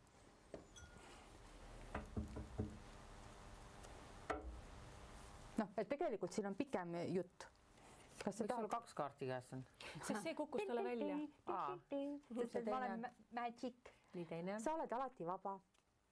[5.57, 7.47] noh, et tegelikult siin on pikem jutt
[8.23, 9.63] kas see tahab kaks kaarti käes on?
[10.03, 11.17] sest see kukkus talle välja.
[11.49, 13.93] ma olen magic.
[14.63, 15.59] sa oled alati vaba.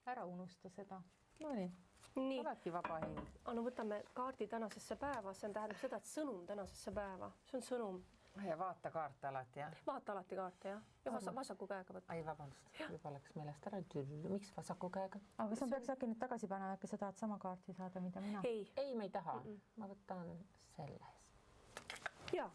[0.06, 1.02] ära unusta seda.
[1.42, 1.72] Nonii
[2.16, 2.40] nii.
[2.40, 3.20] alati vaba hing.
[3.54, 7.66] no võtame kaardi tänasesse päeva, see on, tähendab seda, et sõnum tänasesse päeva, see on
[7.68, 7.98] sõnum.
[8.46, 9.76] ja vaata kaarte alati jah?
[9.88, 12.14] vaata alati kaarte jah, ja vas vasaku käega võtta.
[12.14, 13.82] ai, vabandust, juba läks meelest ära.
[14.30, 15.22] miks vasaku käega?
[15.38, 18.22] aga kas ma peaks äkki nüüd tagasi panema, äkki sa tahad sama kaarti saada, mida
[18.22, 18.44] mina?
[18.44, 19.52] ei, ei, me ei taha mm.
[19.52, 19.60] -mm.
[19.78, 20.34] ma võtan
[20.76, 21.22] selles.
[22.34, 22.50] ja.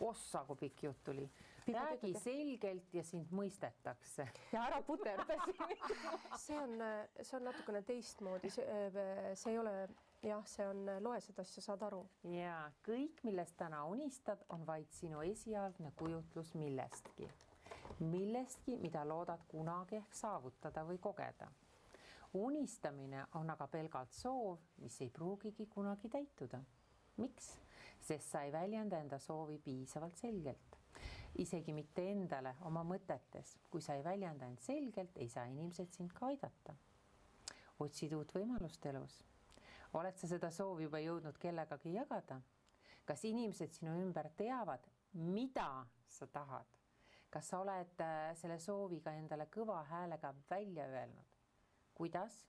[0.00, 1.30] ossa, kui pikk jutt tuli
[1.72, 4.26] räägi selgelt ja sind mõistetakse.
[4.52, 5.76] ja ära puterda siin
[6.46, 6.82] see on,
[7.20, 9.74] see on natukene teistmoodi, see ei ole
[10.24, 12.02] jah, see on, loe seda, siis sa saad aru.
[12.34, 17.28] ja kõik, millest täna unistad, on vaid sinu esialgne kujutlus millestki,
[18.00, 21.50] millestki, mida loodad kunagi ehk saavutada või kogeda.
[22.34, 26.62] unistamine on aga pelgalt soov, mis ei pruugigi kunagi täituda.
[27.16, 27.56] miks?
[28.04, 30.83] sest sa ei väljenda enda soovi piisavalt selgelt
[31.34, 33.56] isegi mitte endale oma mõtetes.
[33.70, 36.74] kui sa ei väljenda end selgelt, ei saa inimesed sind ka aidata.
[37.78, 39.22] otsid uut võimalust elus.
[39.92, 42.40] oled sa seda soovi juba jõudnud kellegagi jagada?
[43.04, 46.66] kas inimesed sinu ümber teavad, mida sa tahad?
[47.30, 51.36] kas sa oled äh, selle soovi ka endale kõva häälega välja öelnud?
[51.94, 52.46] kuidas?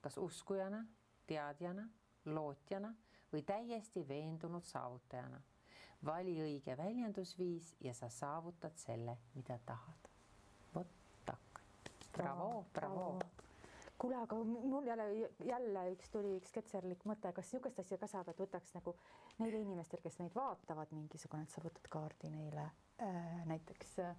[0.00, 0.86] kas uskujana,
[1.26, 1.88] teadjana,
[2.24, 2.94] lootjana
[3.32, 5.40] või täiesti veendunud saavutajana
[6.04, 10.10] vali õige väljendusviis ja sa saavutad selle, mida tahad.
[10.74, 10.92] vot
[11.24, 11.62] tak.
[12.12, 13.18] bravo, bravo.
[13.98, 18.28] kuule, aga mul jälle, jälle üks tuli üks ketserlik mõte, kas niisugust asja ka saab,
[18.28, 18.96] et võtaks nagu
[19.38, 22.68] neile inimestel, kes meid vaatavad, mingisugune, et sa võtad kaardi neile
[23.02, 24.16] äh, näiteks äh,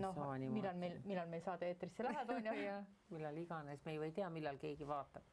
[0.00, 0.16] noh,
[0.48, 2.76] millal meil, millal meil saade eetrisse läheb, on ju.
[3.14, 5.26] millal iganes, me ju ei tea, millal keegi vaatab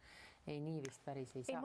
[0.47, 1.61] ei, nii vist päris ei saa.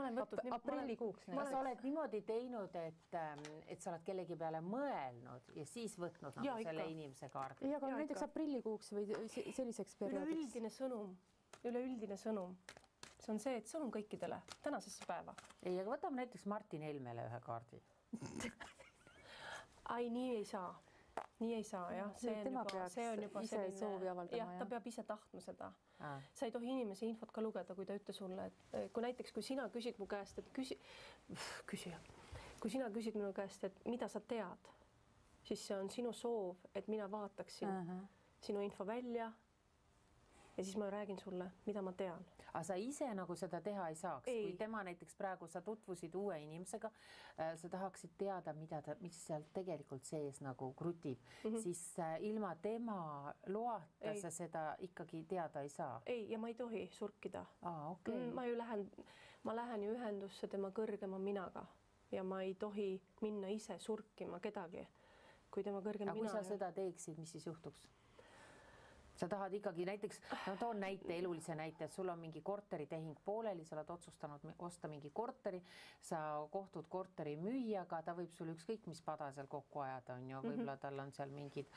[0.56, 1.26] aprillikuuks.
[1.30, 5.96] kas sa oled niimoodi teinud, et, ähm, et sa oled kellegi peale mõelnud ja siis
[6.00, 6.94] võtnud nagu ja, selle ikka.
[6.96, 7.66] inimese kaardi?
[7.68, 8.30] ei, aga ja, näiteks ikka.
[8.30, 10.32] aprillikuuks või selliseks perioodiks.
[10.32, 11.16] üleüldine sõnum,
[11.64, 12.56] üleüldine sõnum,
[13.18, 15.34] see on see, et sõnum kõikidele tänasesse päeva.
[15.62, 17.82] ei, aga võtame näiteks Martin Helmele ühe kaardi
[19.94, 20.72] ai, nii ei saa
[21.42, 22.64] nii ei saa jah, see on juba,
[22.94, 24.38] see on juba avaldama.
[24.38, 25.72] jah, ta peab ise tahtma seda.
[26.34, 29.46] sa ei tohi inimese infot ka lugeda, kui ta ütleb sulle, et kui näiteks, kui
[29.46, 30.78] sina küsid mu käest, et küsi,
[31.70, 32.00] küsija,
[32.62, 34.72] kui sina küsid minu käest, et mida sa tead,
[35.42, 38.04] siis see on sinu soov, et mina vaataksin uh -huh.
[38.40, 39.32] sinu info välja
[40.56, 42.24] ja siis ma räägin sulle, mida ma tean.
[42.52, 46.38] Aga sa ise nagu seda teha ei saaks, kui tema näiteks praegu sa tutvusid uue
[46.42, 51.62] inimesega äh,, sa tahaksid teada, mida ta, mis seal tegelikult sees nagu krutib mm, -hmm.
[51.62, 54.20] siis äh, ilma tema loata ei.
[54.20, 56.02] sa seda ikkagi teada ei saa.
[56.06, 57.46] ei, ja ma ei tohi surkida.
[57.62, 58.26] aa, okei okay.
[58.28, 58.34] mm,.
[58.34, 58.90] ma ju lähen,
[59.42, 61.66] ma lähen ju ühendusse tema kõrgema minaga
[62.12, 64.86] ja ma ei tohi minna ise surkima kedagi,
[65.50, 66.30] kui tema kõrgem aga mina.
[66.30, 67.88] kui sa seda teeksid, mis siis juhtuks?
[69.16, 73.64] Sa tahad ikkagi näiteks, no toon näite, elulise näite, et sul on mingi korteritehing pooleli,
[73.64, 75.62] sa oled otsustanud osta mingi korteri,
[76.00, 80.38] sa kohtud korteri müüjaga, ta võib sul ükskõik mis pada seal kokku ajada, on ju,
[80.38, 80.48] mhm.
[80.48, 81.68] võib-olla tal on seal mingid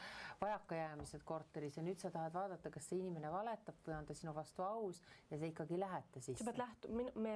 [0.42, 4.36] vajakajäämised korteris ja nüüd sa tahad vaadata, kas see inimene valetab või on ta sinu
[4.36, 6.44] vastu aus ja sa ikkagi lähete sisse.
[6.44, 7.36] sa pead lähtuma, me,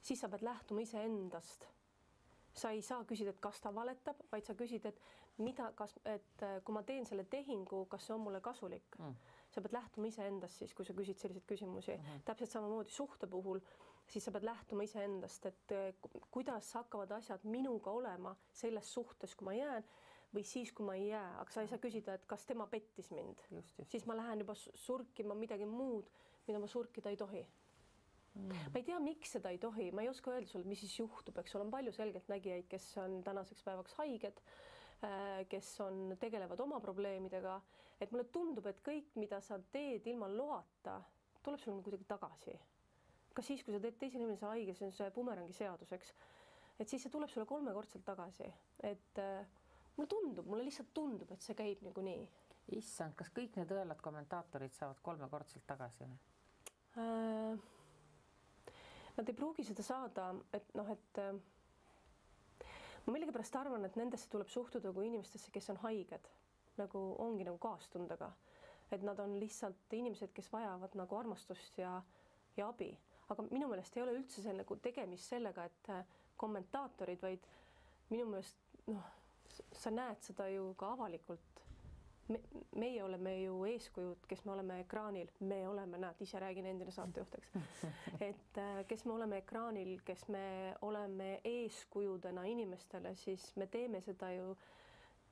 [0.00, 1.68] siis sa pead lähtuma iseendast
[2.58, 4.98] sa ei saa küsida, et kas ta valetab, vaid sa küsid, et
[5.44, 8.98] mida, kas, et äh, kui ma teen selle tehingu, kas see on mulle kasulik?
[8.98, 9.18] Mm..
[9.48, 11.94] sa pead lähtuma iseendast siis, kui sa küsid selliseid küsimusi.
[11.96, 12.24] Mm, -hmm.
[12.24, 13.60] täpselt samamoodi suhte puhul,
[14.06, 15.94] siis sa pead lähtuma iseendast, et äh,
[16.30, 19.84] kuidas hakkavad asjad minuga olema selles suhtes, kui ma jään
[20.34, 23.10] või siis, kui ma ei jää, aga sa ei saa küsida, et kas tema pettis
[23.10, 23.40] mind,
[23.88, 26.10] siis ma lähen juba surkima midagi muud,
[26.46, 27.46] mida ma surkida ei tohi.
[28.34, 28.48] Mm..
[28.72, 31.38] ma ei tea, miks seda ei tohi, ma ei oska öelda sulle, mis siis juhtub,
[31.40, 34.42] eks ole, on palju selgeltnägijaid, kes on tänaseks päevaks haiged
[35.48, 37.60] kes on, tegelevad oma probleemidega,
[38.00, 40.98] et mulle tundub, et kõik, mida sa teed ilma loata,
[41.42, 42.58] tuleb sulle kuidagi tagasi.
[43.34, 46.08] ka siis, kui sa teed teisele inimesele haige, see on see bumerangi seadus, eks,
[46.82, 48.48] et siis see tuleb sulle kolmekordselt tagasi,
[48.82, 49.46] et äh,
[49.96, 52.28] mulle tundub, mulle lihtsalt tundub, et see käib niikuinii.
[52.76, 57.58] issand, kas kõik need õelad kommentaatorid saavad kolmekordselt tagasi äh,?
[59.18, 61.38] Nad ei pruugi seda saada, et noh, et äh,
[63.08, 66.26] ma millegipärast arvan, et nendesse tuleb suhtuda kui inimestesse, kes on haiged,
[66.76, 68.28] nagu ongi nagu kaastundega,
[68.92, 71.94] et nad on lihtsalt inimesed, kes vajavad nagu armastust ja,
[72.56, 72.90] ja abi,
[73.32, 76.04] aga minu meelest ei ole üldse see nagu tegemist sellega, et äh,
[76.36, 77.48] kommentaatorid, vaid
[78.12, 78.60] minu meelest
[78.92, 79.08] noh,
[79.72, 81.64] sa näed seda ju ka avalikult
[82.28, 82.40] me,
[82.76, 87.34] meie oleme ju eeskujud, kes me oleme ekraanil, me oleme, näed, ise räägin endine saatejuht,
[87.38, 87.52] eks.
[88.30, 94.32] et äh, kes me oleme ekraanil, kes me oleme eeskujudena inimestele, siis me teeme seda
[94.34, 94.54] ju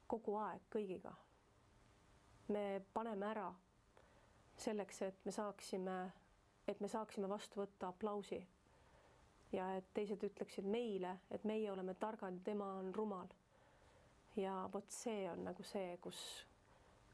[0.07, 1.15] kogu aeg kõigiga.
[2.49, 3.49] me paneme ära
[4.57, 5.97] selleks, et me saaksime,
[6.69, 8.39] et me saaksime vastu võtta aplausi
[9.53, 13.29] ja et teised ütleksid meile, et meie oleme targad ja tema on rumal.
[14.37, 16.47] ja vot see on nagu see, kus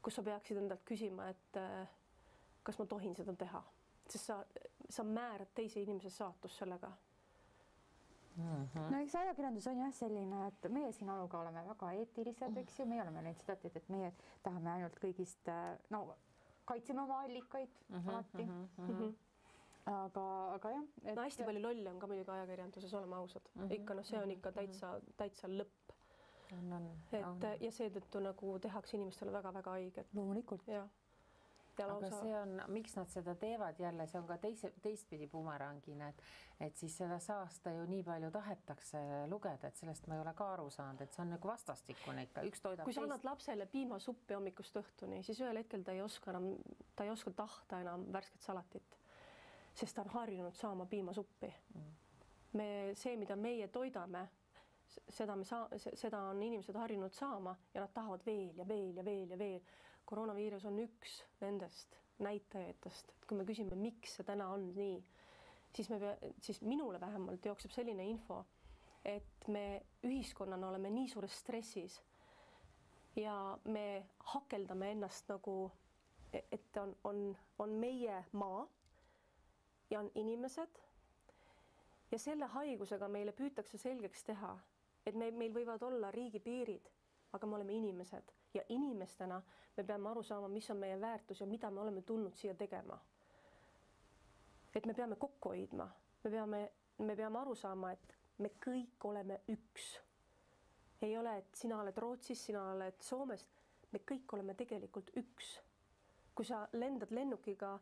[0.03, 1.87] kus sa peaksid endalt küsima, et äh,
[2.63, 3.63] kas ma tohin seda teha,
[4.09, 4.43] sest sa,
[4.89, 6.91] sa määrad teise inimese saatust sellega
[8.37, 8.91] Mm -hmm.
[8.91, 12.85] no eks ajakirjandus on jah selline, et meie siin Anuga oleme väga eetilised, eks ju,
[12.85, 16.15] meie oleme neid seda teed, et meie tahame ainult kõigist äh, no
[16.65, 18.67] kaitseme oma allikaid mm -hmm, alati mm.
[18.77, 19.13] -hmm.
[19.85, 21.15] aga, aga jah et....
[21.15, 23.73] no hästi palju lolle on ka muidugi ajakirjanduses, oleme ausad mm, -hmm.
[23.73, 25.82] ikka noh, see on ikka täitsa, täitsa lõpp
[26.57, 26.89] on, on.
[27.11, 30.13] et ja seetõttu nagu tehakse inimestele väga-väga haiget.
[30.13, 30.67] loomulikult.
[30.67, 30.89] jah
[31.79, 32.07] Ja lausa...
[32.07, 36.21] aga see on, miks nad seda teevad jälle, see on ka teise, teistpidi bumerangina, et
[36.61, 40.51] et siis seda saasta ju nii palju tahetakse lugeda, et sellest ma ei ole ka
[40.53, 44.37] aru saanud, et see on nagu vastastikune ikka, üks toidab kui sa annad lapsele piimasuppi
[44.37, 46.51] hommikust õhtuni, siis ühel hetkel ta ei oska enam,
[46.95, 48.99] ta ei oska tahta enam värsket salatit,
[49.73, 51.91] sest ta on harjunud saama piimasuppi mm.
[52.61, 52.69] me,
[53.01, 54.27] see, mida meie toidame
[55.09, 59.05] seda me saa-, seda on inimesed harjunud saama ja nad tahavad veel ja veel ja
[59.05, 59.61] veel ja veel.
[60.05, 64.97] koroonaviirus on üks nendest näitajatest, et kui me küsime, miks see täna on nii,
[65.75, 68.43] siis me pea-, siis minule vähemalt jookseb selline info,
[69.05, 72.01] et me ühiskonnana oleme nii suures stressis
[73.15, 75.71] ja me hakeldame ennast nagu,
[76.33, 77.25] et on, on,
[77.59, 78.67] on meie maa
[79.89, 80.79] ja on inimesed
[82.11, 84.53] ja selle haigusega meile püütakse selgeks teha,
[85.05, 86.89] et me, meil võivad olla riigipiirid,
[87.33, 89.41] aga me oleme inimesed ja inimestena
[89.77, 92.99] me peame aru saama, mis on meie väärtus ja mida me oleme tulnud siia tegema.
[94.75, 95.89] et me peame kokku hoidma,
[96.23, 96.61] me peame,
[96.97, 99.99] me peame aru saama, et me kõik oleme üks.
[101.01, 103.49] ei ole, et sina oled Rootsis, sina oled Soomest,
[103.91, 105.59] me kõik oleme tegelikult üks.
[106.35, 107.79] kui sa lendad lennukiga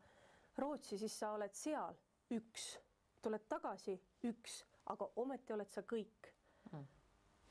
[0.57, 1.95] Rootsi, siis sa oled seal
[2.32, 2.78] üks,
[3.22, 6.31] tuled tagasi üks, aga ometi oled sa kõik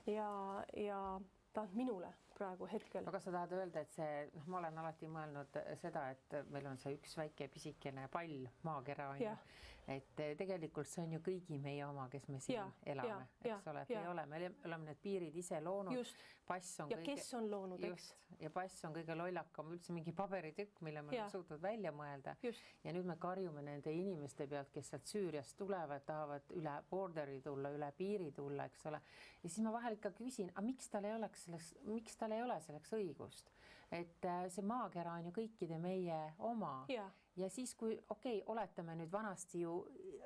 [0.07, 1.21] ja, ja
[1.53, 3.07] ta minule praegu hetkel.
[3.09, 6.79] aga sa tahad öelda, et see, noh, ma olen alati mõelnud seda, et meil on
[6.81, 9.35] see üks väike pisikene pall, maakera on ju,
[9.91, 14.03] et tegelikult see on ju kõigi meie oma, kes me siin ja, elame, eks ja.
[14.11, 16.13] ole, me oleme need piirid ise loonud.
[16.47, 18.07] pass on ja kõige, kes on loonud, eks.
[18.43, 22.37] ja pass on kõige lollakam üldse mingi paberitükk, mille me oleme suutnud välja mõelda.
[22.85, 27.75] ja nüüd me karjume nende inimeste pealt, kes sealt Süüriast tulevad, tahavad üle border'i tulla,
[27.75, 29.03] üle piiri tulla, eks ole.
[29.43, 32.47] ja siis ma vahel ikka küsin, aga miks tal ei oleks selleks, miks tal ei
[32.47, 33.51] ole selleks õigust?
[33.91, 38.47] et äh, see maakera on ju kõikide meie oma ja, ja siis, kui okei okay,,
[38.53, 39.75] oletame nüüd vanasti ju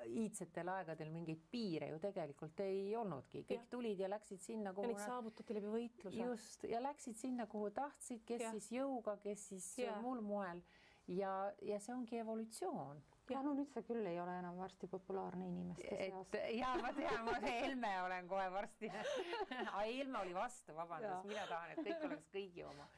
[0.04, 3.70] iidsetel aegadel mingeid piire ju tegelikult ei olnudki, kõik ja.
[3.70, 4.88] tulid ja läksid sinna, kuhu.
[4.88, 6.22] ja neid saavutati läbi võitluse.
[6.24, 8.54] just ja läksid sinna, kuhu tahtsid, kes ja.
[8.56, 9.98] siis jõuga, kes siis ja.
[10.04, 10.62] muul moel
[11.08, 13.02] ja, ja see ongi evolutsioon
[13.32, 16.34] ja no nüüd sa küll ei ole enam varsti populaarne inimeste seas.
[16.58, 18.90] ja ma tean, ma Helme olen kohe varsti
[19.78, 22.88] Helme oli vastu, vabandust, mina tahan, et kõik oleks kõigi oma,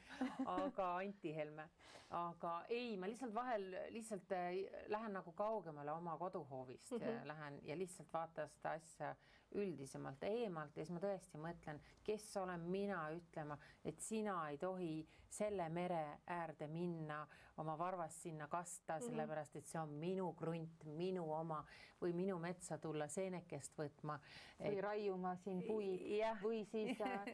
[0.44, 1.68] aga Anti Helme,
[2.16, 4.60] aga ei, ma lihtsalt vahel lihtsalt äh,
[4.92, 7.26] lähen nagu kaugemale oma koduhoovist mm, -hmm.
[7.26, 9.16] lähen ja lihtsalt vaatan seda asja
[9.54, 15.06] üldisemalt eemalt ja siis ma tõesti mõtlen, kes olen mina ütlema, et sina ei tohi
[15.30, 19.04] selle mere äärde minna, oma varvast sinna kasta, mhm.
[19.04, 21.62] sellepärast et see on minu krunt, minu oma
[22.00, 24.18] või minu metsa tulla seenekest võtma.
[24.60, 26.34] või raiuma siin puid ja.
[26.42, 27.24] või siis äh,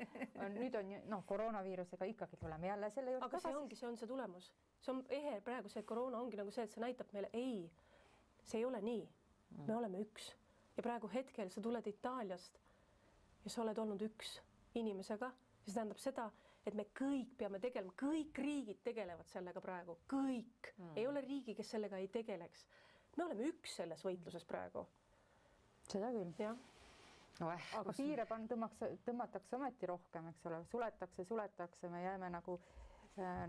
[0.54, 3.26] nüüd on noh, koroonaviirusega ikkagi tuleme jälle selle juurde.
[3.26, 6.54] aga see ongi, see on see tulemus, see on ehe praegu see koroona ongi nagu
[6.54, 7.66] see, et see näitab meile ei,
[8.44, 9.02] see ei ole nii,
[9.56, 9.76] me mm.
[9.78, 10.32] oleme üks
[10.76, 12.58] ja praegu hetkel sa tuled Itaaliast
[13.44, 14.38] ja sa oled olnud üks
[14.78, 15.30] inimesega,
[15.64, 16.30] see tähendab seda,
[16.66, 21.56] et me kõik peame tegelema, kõik riigid tegelevad sellega praegu, kõik mm., ei ole riigi,
[21.58, 22.66] kes sellega ei tegeleks.
[23.16, 24.86] me oleme üks selles võitluses praegu.
[25.90, 26.34] seda küll.
[26.38, 26.71] jah
[27.42, 27.50] no,.
[27.80, 32.58] aga piire pann-, tõmmaks, tõmmatakse ometi rohkem, eks ole, suletakse, suletakse, me jääme nagu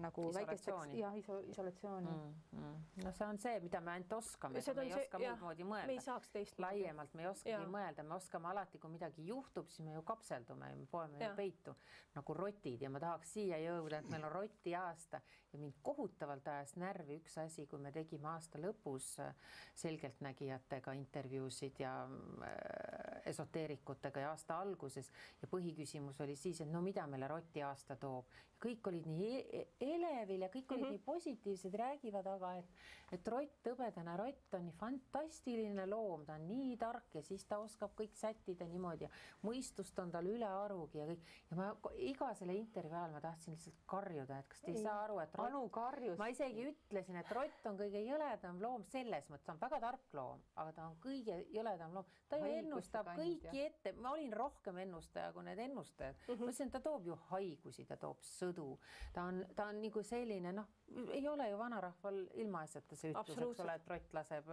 [0.03, 2.11] nagu väikesteks ja iso, isolatsiooni.
[2.11, 2.59] Mm,.
[2.59, 3.03] Mm.
[3.03, 5.88] no see on see, mida me ainult oskame, me ei see, oska muud moodi mõelda.
[5.88, 9.70] me ei saaks teist laiemalt, me ei oskagi mõelda, me oskame alati, kui midagi juhtub,
[9.72, 11.76] siis me ju kapseldume, me poeme ju peitu
[12.14, 12.82] nagu rotid.
[12.84, 15.22] Ja ma tahaks siia jõuda, et meil on rotiaasta
[15.53, 19.34] ja mind kohutavalt ajas närvi üks asi, kui me tegime aasta lõpus äh,
[19.80, 25.11] selgeltnägijatega intervjuusid ja äh, esoteerikutega ja aasta alguses.
[25.41, 28.30] Ja põhiküsimus oli siis, et no mida meile rotiaasta toob
[28.64, 30.97] kõik olid nii e-, elevil ja kõik olid mm -hmm.
[30.97, 32.70] nii positiivsed, räägivad aga, et,
[33.11, 37.59] et rott, hõbedane rott on nii fantastiline loom, ta on nii tark ja siis ta
[37.59, 39.09] oskab kõik sättida niimoodi ja
[39.43, 41.26] mõistust on tal ülearugi ja kõik.
[41.51, 44.84] ja ma iga selle intervjuu ajal ma tahtsin lihtsalt karjuda, et kas te ei, ei
[44.84, 49.45] saa aru, et rott, ma isegi ütlesin, et rott on kõige jõledam loom selles mõttes,
[49.45, 52.05] ta on väga tark loom, aga ta on kõige jõledam loom.
[52.30, 56.34] ta ju ennustab kõiki ette, ma olin rohkem ennustaja kui need ennustajad mm.
[56.34, 56.39] -hmm.
[56.39, 58.78] ma ütlesin, ta toob ju haigusi, ta toob sõda sõdu.
[59.14, 60.68] ta on, ta on nagu selline noh,
[61.12, 64.50] ei ole ju vanarahval ilmaasjata see ütlus, eks ole, et rott laseb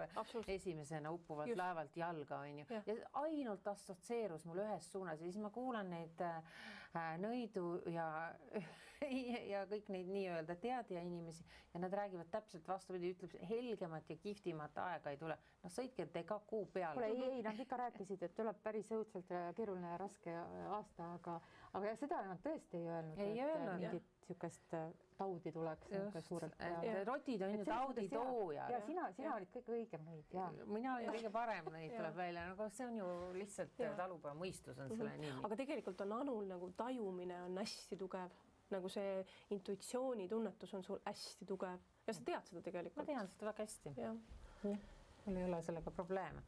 [0.47, 1.61] esimesena uppuvalt Just.
[1.61, 2.67] laevalt jalga, onju.
[2.87, 8.07] ja ainult assotsieerus mul ühes suunas ja siis ma kuulan neid äh, nõidu ja
[9.53, 14.79] ja kõik neid nii-öelda teadja inimesi ja nad räägivad täpselt vastupidi, ütleb helgemat ja kihvtimat
[14.85, 15.37] aega ei tule.
[15.63, 16.95] noh, sõitke te ka kuu peale.
[16.99, 21.41] kuule ei, ei nad ikka rääkisid, et tuleb päris õudselt keeruline ja raske aasta, aga,
[21.79, 23.23] aga seda nad tõesti ei öelnud.
[23.25, 25.89] ei öelnud mingit niisugust äh, taudi tuleks
[26.27, 26.55] suurelt.
[27.05, 28.71] rotid on ju taudi toojad.
[28.71, 30.47] ja sina, sina olid kõige õigem nõid ja.
[30.67, 33.09] mina olin kõige parem nõid tuleb välja, no aga see on ju
[33.39, 35.27] lihtsalt talupojamõistus on selle mhm.
[35.27, 35.43] nimi.
[35.49, 38.39] aga tegelikult on Anul nagu tajumine on hästi tugev,
[38.71, 39.19] nagu see
[39.57, 43.03] intuitsioonitunnetus on sul hästi tugev ja sa tead seda tegelikult.
[43.03, 43.95] ma tean seda väga hästi.
[43.99, 46.43] jah mul ei ole sellega probleeme.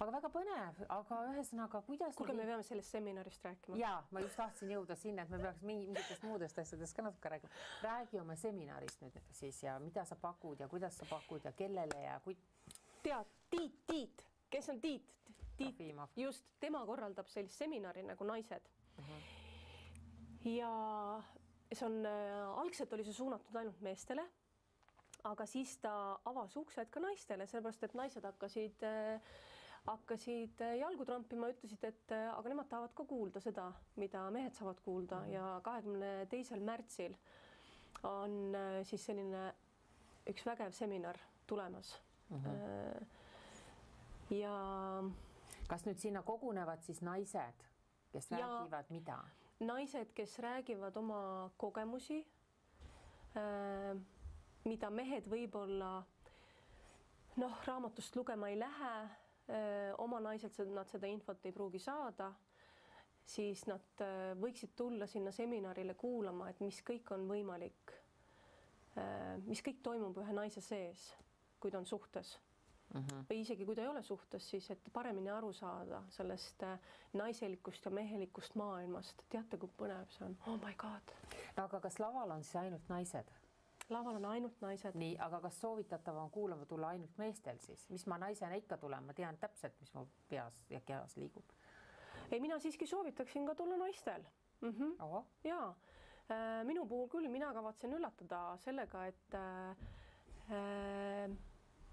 [0.00, 3.78] aga väga põnev, aga ühesõnaga, kuidas kuulge, me peame sellest seminarist rääkima.
[3.78, 7.52] ja ma just tahtsin jõuda sinna, et me peaks mingitest muudest asjadest ka natuke rääkima.
[7.82, 12.02] räägi oma seminarist nüüd siis ja mida sa pakud ja kuidas sa pakud ja kellele
[12.02, 12.36] ja kui.
[13.02, 15.14] tead, Tiit, Tiit, kes on Tiit?
[15.56, 15.78] Tiit,
[16.16, 18.70] just tema korraldab sellist seminari nagu Naised.
[18.98, 19.10] Mhm.
[19.10, 20.48] -huh.
[20.48, 21.22] ja
[21.72, 24.26] see on äh,, algselt oli see suunatud ainult meestele
[25.24, 25.94] aga siis ta
[26.28, 29.34] avas uksed ka naistele, sellepärast et naised hakkasid äh,
[29.84, 33.70] hakkasid äh, jalgu trampima, ütlesid, et äh, aga nemad tahavad ka kuulda seda,
[34.00, 35.34] mida mehed saavad kuulda mm -hmm.
[35.34, 37.16] ja kahekümne teisel märtsil
[38.02, 39.54] on siis selline
[40.28, 42.00] üks vägev seminar tulemas
[42.30, 42.42] mm.
[42.42, 43.04] -hmm.
[44.34, 45.04] ja.
[45.68, 47.64] kas nüüd sinna kogunevad siis naised,
[48.12, 49.18] kes ja räägivad mida?
[49.60, 52.26] naised, kes räägivad oma kogemusi
[54.64, 55.90] mida mehed võib-olla
[57.40, 58.94] noh, raamatust lugema ei lähe,
[60.00, 62.32] oma naiselt nad seda infot ei pruugi saada.
[63.24, 64.02] siis nad
[64.36, 67.92] võiksid tulla sinna seminarile kuulama, et mis kõik on võimalik,
[69.46, 71.14] mis kõik toimub ühe naise sees,
[71.60, 72.38] kui ta on suhtes
[72.94, 73.00] mm.
[73.00, 73.24] -hmm.
[73.30, 76.62] või isegi kui ta ei ole suhtes, siis et paremini aru saada sellest
[77.12, 79.22] naiselikust ja mehelikust maailmast.
[79.28, 80.36] teate, kui põnev see on?
[80.46, 81.16] oh my god.
[81.56, 83.32] no aga kas laval on siis ainult naised?
[83.90, 84.94] Laval on ainult naised.
[84.94, 89.04] nii, aga kas soovitatav on kuulama tulla ainult meestel siis, mis ma naisena ikka tulen,
[89.04, 91.52] ma tean täpselt, mis mu peas ja kehas liigub
[92.30, 94.22] ei, mina siiski soovitaksin ka tulla naistel
[94.60, 94.70] mm.
[94.70, 95.24] -hmm.
[95.44, 95.74] ja
[96.30, 99.70] äh, minu puhul küll, mina kavatsen üllatada sellega, et äh,
[100.50, 101.36] äh,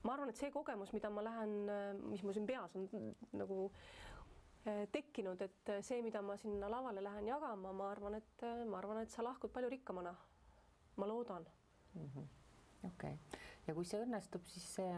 [0.04, 1.72] ma arvan, et see kogemus, mida ma lähen,
[2.10, 3.72] mis mul siin peas on nagu
[4.66, 9.02] äh, tekkinud, et see, mida ma sinna lavale lähen jagama, ma arvan, et ma arvan,
[9.02, 10.16] et sa lahkud palju rikkamana.
[10.96, 11.46] ma loodan.
[12.00, 12.26] Okei
[12.90, 13.16] okay.,
[13.68, 14.94] ja kui see õnnestub, siis see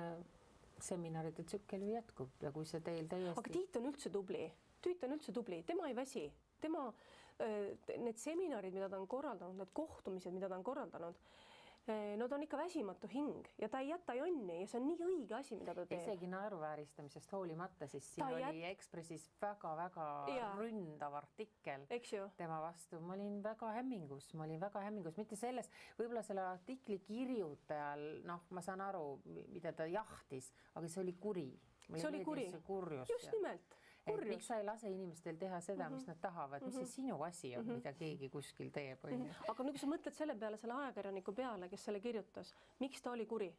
[0.84, 3.40] seminaride tsükkel ju jätkub ja kui see teil täiesti.
[3.40, 4.46] aga Tiit on üldse tubli
[4.84, 6.26] Tüüt on üldse tubli, tema ei väsi,
[6.62, 6.90] tema
[7.40, 11.20] need seminarid, mida ta on korraldanud, need kohtumised, mida ta on korraldanud,
[12.18, 15.08] no ta on ikka väsimatu hing ja ta ei jäta jonni ja see on nii
[15.08, 16.00] õige asi, mida ta teeb.
[16.00, 18.60] isegi naeruvääristamisest hoolimata, siis siin ta oli jät...
[18.74, 20.08] Ekspressis väga-väga
[20.58, 21.84] ründav artikkel
[22.38, 23.02] tema vastu.
[23.02, 25.70] ma olin väga hämmingus, ma olin väga hämmingus, mitte selles,
[26.00, 29.20] võib-olla selle artikli kirjutajal, noh, ma saan aru,
[29.52, 31.50] mida ta jahtis, aga see oli kuri.
[31.96, 32.48] see oli kuri,
[33.12, 36.12] just nimelt et miks sa ei lase inimestel teha seda, mis mhm.
[36.12, 36.94] nad tahavad, mis see mhm.
[36.96, 37.80] sinu asi on, mhm.
[37.80, 39.34] mida keegi kuskil teeb, onju.
[39.54, 43.14] aga nüüd, kui sa mõtled selle peale, selle ajakirjaniku peale, kes selle kirjutas, miks ta
[43.16, 43.52] oli kuri?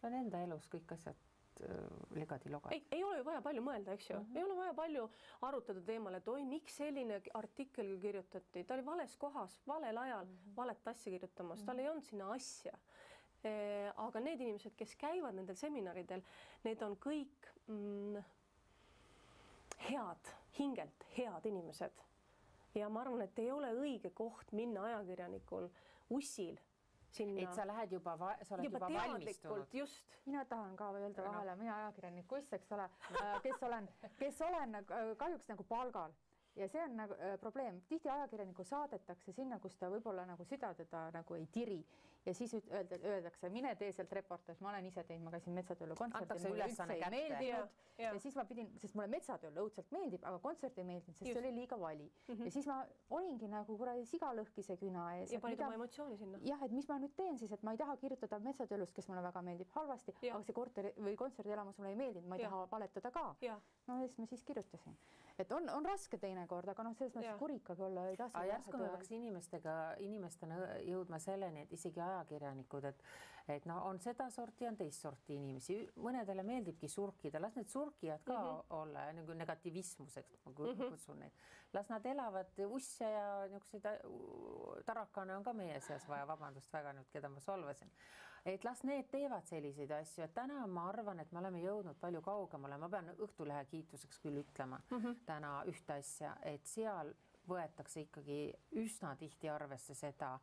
[0.00, 1.16] tal on enda elus kõik asjad
[1.64, 1.78] äh,
[2.18, 2.74] legadi-logad.
[2.76, 4.36] ei, ei ole ju vaja palju mõelda, eks ju mm, -hmm.
[4.36, 5.06] ei ole vaja palju
[5.48, 10.36] arutada teemal, et oi, miks selline artikkel kirjutati, ta oli vales kohas, valel ajal mm
[10.36, 10.56] -hmm.
[10.56, 11.66] valet asja kirjutamas mm, -hmm.
[11.66, 12.78] tal ei olnud sinna asja
[13.44, 13.92] e,.
[13.96, 16.22] aga need inimesed, kes käivad nendel seminaridel,
[16.64, 18.22] need on kõik mm,
[19.90, 22.04] head, hingelt head inimesed.
[22.74, 25.68] ja ma arvan, et ei ole õige koht minna ajakirjanikul
[26.10, 26.58] ussil
[27.14, 27.40] sinna.
[27.40, 29.66] et sa lähed juba, sa oled juba, juba valmistunud.
[29.72, 30.06] just.
[30.26, 32.88] mina tahan ka öelda vahele, mina ajakirjanik uss, eks ole,
[33.20, 34.84] äh, kes olen, kes olen äh,
[35.16, 36.14] kahjuks nagu palgal
[36.56, 40.74] ja see on nagu äh, probleem, tihti ajakirjanikku saadetakse sinna, kus ta võib-olla nagu süda
[40.78, 41.80] teda nagu ei tiri
[42.26, 45.96] ja siis öelda, öeldakse, mine tee sealt reportaaž, ma olen ise teinud, ma käisin Metsatööle
[45.98, 47.58] kontserdil, mulle üldse ei meeldinud ja,
[48.00, 51.36] ja siis ma pidin, sest mulle Metsatööl õudselt meeldib, aga kontsert ei meeldinud, sest Just.
[51.36, 52.34] see oli liiga vali mm.
[52.34, 52.44] -hmm.
[52.48, 52.78] ja siis ma
[53.18, 55.32] olingi nagu kuradi sigalõhkise küna ees.
[55.32, 56.40] ja panid oma emotsiooni sinna.
[56.48, 59.22] jah, et mis ma nüüd teen siis, et ma ei taha kirjutada Metsatöölust, kes mulle
[59.22, 62.48] väga meeldib, halvasti, aga see korteri või kontserdielamus mulle ei meeldinud, ma ei ja.
[62.48, 63.34] taha valetada ka.
[63.86, 64.96] no ja siis ma siis kirjutasin
[65.38, 68.42] et on, on raske teinekord, aga noh, selles mõttes kuri ikkagi olla ei tasu.
[68.48, 73.02] järsku me peaks inimestega, inimestena jõudma selleni, et isegi ajakirjanikud, et
[73.48, 78.38] et noh, on sedasorti, on teist sorti inimesi, mõnedele meeldibki surkida, las need surkijad ka
[78.38, 78.76] mm -hmm.
[78.80, 80.90] olla nagu negativismuseks, ma mm -hmm.
[80.90, 81.32] kutsun neid.
[81.72, 86.92] las nad elavad usse ja niisuguseid äh, tarakane on ka meie seas vaja, vabandust väga
[86.92, 87.90] nüüd, keda ma solvasin
[88.44, 92.20] et las need teevad selliseid asju, et täna ma arvan, et me oleme jõudnud palju
[92.22, 95.16] kaugemale, ma pean Õhtulehe kiituseks küll ütlema mm -hmm.
[95.26, 97.14] täna ühte asja, et seal
[97.48, 100.38] võetakse ikkagi üsna tihti arvesse seda,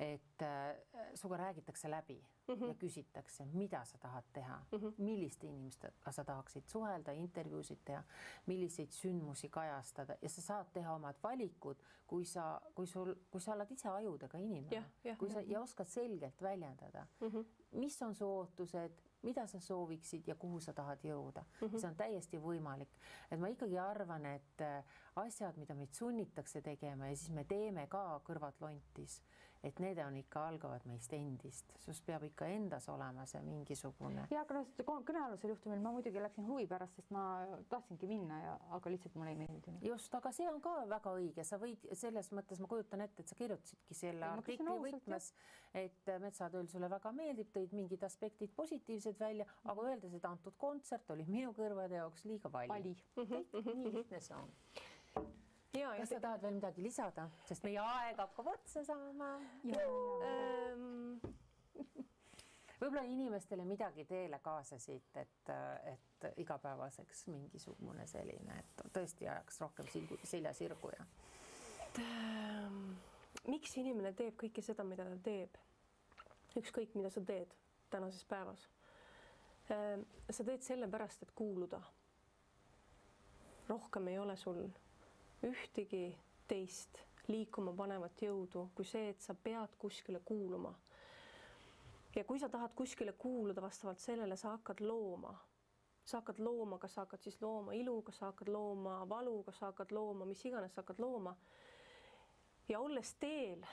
[0.00, 0.76] et äh,
[1.14, 2.68] sinuga räägitakse läbi mm -hmm.
[2.68, 4.92] ja küsitakse, mida sa tahad teha mm, -hmm.
[4.98, 8.02] milliste inimestega sa tahaksid suhelda, intervjuusid teha,
[8.46, 11.76] milliseid sündmusi kajastada ja sa saad teha omad valikud,
[12.06, 14.84] kui sa, kui sul, kui sa oled ise ajudega inimene,
[15.18, 17.44] kui sa ja oskad selgelt väljendada mm, -hmm.
[17.72, 18.92] mis on su ootused
[19.22, 21.68] mida sa sooviksid ja kuhu sa tahad jõuda mm.
[21.68, 21.78] -hmm.
[21.78, 22.88] see on täiesti võimalik,
[23.30, 24.84] et ma ikkagi arvan, et äh,
[25.16, 29.22] asjad, mida meid sunnitakse tegema ja siis me teeme ka kõrvad lontis
[29.62, 34.24] et need on ikka, algavad meist endist, sinust peab ikka endas olema see mingisugune.
[34.32, 34.70] ja, aga noh,
[35.08, 37.24] kõnealusel juhtumil ma muidugi läksin huvi pärast, sest ma
[37.72, 39.84] tahtsingi minna ja, aga lihtsalt mulle ei meeldinud.
[39.84, 43.32] just, aga see on ka väga õige, sa võid selles mõttes, ma kujutan ette, et
[43.32, 45.32] sa kirjutasidki selle artikli võtmes,
[45.76, 51.12] et metsatööl sulle väga meeldib, tõid mingid aspektid positiivsed välja, aga öeldes, et antud kontsert
[51.12, 52.72] oli minu kõrvade jaoks liiga vali.
[52.72, 52.96] vali.
[53.76, 55.38] nii lihtne see on
[55.78, 59.30] ja, kas sa tahad veel midagi lisada, sest meie aeg hakkab otsa saama?
[59.66, 61.20] Ähm...
[62.80, 65.52] võib-olla inimestele midagi teele kaasa siit, et,
[65.92, 69.90] et igapäevaseks mingisugune selline, et tõesti ajaks rohkem
[70.24, 71.06] selja sirgu ja.
[72.00, 72.94] Ähm,
[73.50, 75.58] miks inimene teeb kõike seda, mida ta teeb?
[76.58, 77.52] ükskõik, mida sa teed
[77.90, 78.66] tänases päevas.
[79.70, 81.80] Ähm, sa teed sellepärast, et kuuluda.
[83.68, 84.64] rohkem ei ole sul
[85.46, 86.18] ühtegi
[86.48, 86.98] teist
[87.30, 90.74] liikuma panevat jõudu kui see, et sa pead kuskile kuuluma.
[92.16, 95.34] ja kui sa tahad kuskile kuuluda, vastavalt sellele sa hakkad looma.
[96.04, 99.58] sa hakkad looma, kas sa hakkad siis looma ilu, kas sa hakkad looma valu, kas
[99.58, 101.36] sa hakkad looma mis iganes sa hakkad looma.
[102.68, 103.66] ja olles teel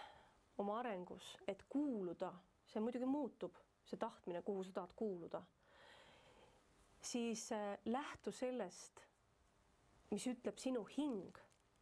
[0.58, 2.34] oma arengus, et kuuluda,
[2.66, 5.42] see muidugi muutub, see tahtmine, kuhu sa tahad kuuluda,
[7.02, 9.02] siis äh, lähtu sellest,
[10.12, 11.38] mis ütleb sinu hing,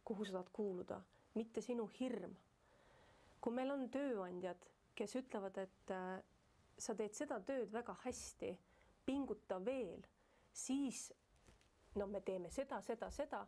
[0.06, 1.00] kuhu sa tahad kuuluda,
[1.34, 2.34] mitte sinu hirm.
[3.40, 4.62] kui meil on tööandjad,
[4.94, 6.22] kes ütlevad, et äh,
[6.78, 8.50] sa teed seda tööd väga hästi,
[9.06, 10.02] pinguta veel,
[10.52, 11.12] siis
[11.94, 13.42] no me teeme seda, seda, seda,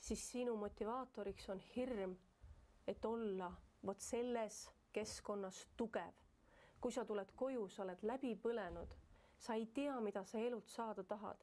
[0.00, 2.16] siis sinu motivaatoriks on hirm,
[2.86, 3.50] et olla
[3.86, 6.14] vot selles keskkonnas tugev.
[6.80, 8.94] kui sa tuled koju, sa oled läbi põlenud,
[9.36, 11.42] sa ei tea, mida sa elult saada tahad,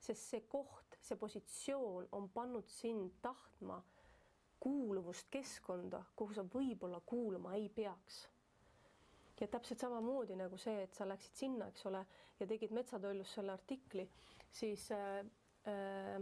[0.00, 3.82] sest see koht, see positsioon on pannud sind tahtma
[4.60, 8.26] kuuluvust keskkonda, kuhu sa võib-olla kuuluma ei peaks.
[9.40, 12.02] Ja täpselt samamoodi nagu see, et sa läksid sinna, eks ole,
[12.40, 14.04] ja tegid Metsatollus selle artikli,
[14.52, 15.22] siis äh,
[15.64, 16.20] äh,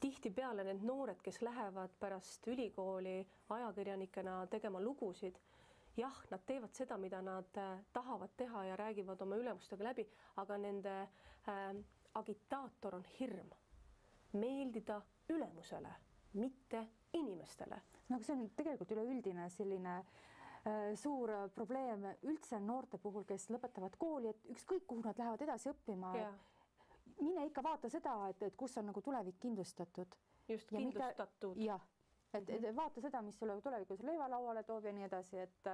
[0.00, 3.22] tihtipeale need noored, kes lähevad pärast ülikooli
[3.56, 5.40] ajakirjanikena tegema lugusid,
[5.96, 10.04] jah, nad teevad seda, mida nad äh, tahavad teha ja räägivad oma ülemustega läbi,
[10.36, 10.98] aga nende
[11.48, 11.70] äh,
[12.20, 13.48] agitaator on hirm
[14.32, 15.92] meeldida ülemusele,
[16.32, 17.82] mitte inimestele.
[18.08, 23.96] no aga see on tegelikult üleüldine selline äh, suur probleem üldse noorte puhul, kes lõpetavad
[23.98, 26.12] kooli, et ükskõik, kuhu nad lähevad edasi õppima
[27.20, 30.16] mine ikka vaata seda, et, et kus on nagu tulevik kindlustatud.
[30.48, 31.58] just, kindlustatud.
[31.64, 31.82] jah,
[32.34, 35.70] et et vaata seda, mis sulle tulevikus leiva lauale toob ja nii edasi, et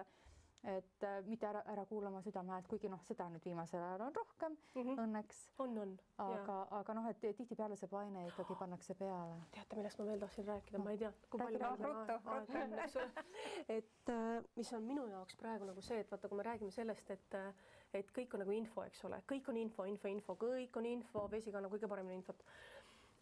[0.62, 4.52] et mitte ära, ära kuulama südame häält, kuigi noh, seda nüüd viimasel ajal on rohkem
[4.52, 5.00] mm -hmm.
[5.04, 5.40] õnneks.
[5.58, 5.96] on, on.
[6.24, 9.40] aga, aga noh, et tihtipeale see paine ikkagi pannakse peale.
[9.50, 12.78] teate, millest ma veel tahtsin rääkida no., ma ei tea, kui palju meil aega on,
[12.78, 13.10] eks ole.
[13.68, 17.10] et äh, mis on minu jaoks praegu nagu see, et vaata, kui me räägime sellest,
[17.10, 17.54] et äh,
[17.94, 21.26] et kõik on nagu info, eks ole, kõik on info, info, info, kõik on info,
[21.32, 22.44] vesi kannab kõige paremini infot.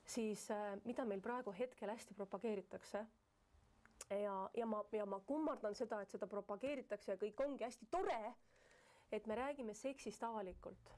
[0.05, 3.07] siis äh, mida meil praegu hetkel hästi propageeritakse
[4.11, 8.35] ja, ja ma, ja ma kummardan seda, et seda propageeritakse ja kõik ongi hästi tore,
[9.13, 10.97] et me räägime seksist avalikult.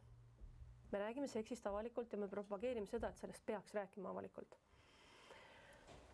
[0.93, 4.57] me räägime seksist avalikult ja me propageerime seda, et sellest peaks rääkima avalikult.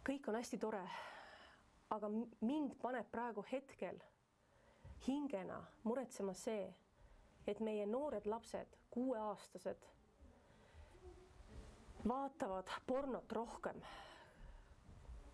[0.09, 0.84] kõik on hästi tore,
[1.90, 2.09] aga
[2.40, 4.01] mind paneb praegu hetkel
[5.07, 6.74] hingena muretsema see,
[7.46, 9.86] et meie noored lapsed, kuueaastased,
[12.09, 13.80] vaatavad pornot rohkem,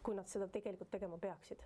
[0.05, 1.63] kui nad seda tegelikult tegema peaksid.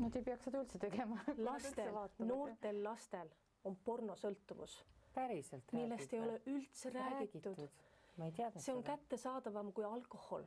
[0.00, 1.18] Nad ei peaks seda üldse tegema.
[1.48, 1.92] lastel,
[2.24, 3.30] noortel lastel
[3.68, 4.80] on pornosõltuvus.
[5.14, 8.60] päriselt millest ei ole üldse räägitud, räägitud..
[8.64, 8.82] see on seda.
[8.90, 10.44] kättesaadavam kui alkohol.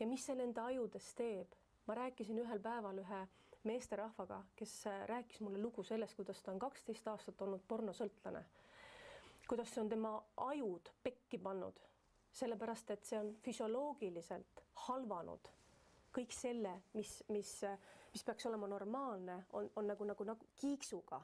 [0.00, 1.54] ja mis see nende ajudes teeb?
[1.86, 3.20] ma rääkisin ühel päeval ühe
[3.64, 8.44] meesterahvaga, kes rääkis mulle lugu sellest, kuidas ta on kaksteist aastat olnud pornosõltlane.
[9.48, 11.80] kuidas see on tema ajud pekki pannud,
[12.32, 15.57] sellepärast et see on füsioloogiliselt halvanud
[16.14, 17.52] kõik selle, mis, mis,
[18.12, 21.20] mis peaks olema normaalne, on, on nagu, nagu, nagu kiiksuga.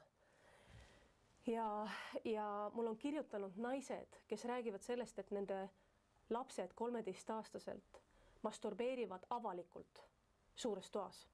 [1.47, 1.89] ja,
[2.25, 5.69] ja mul on kirjutanud naised, kes räägivad sellest, et nende
[6.31, 8.01] lapsed kolmeteistaastaselt
[8.43, 10.05] masturbeerivad avalikult
[10.55, 11.27] suures toas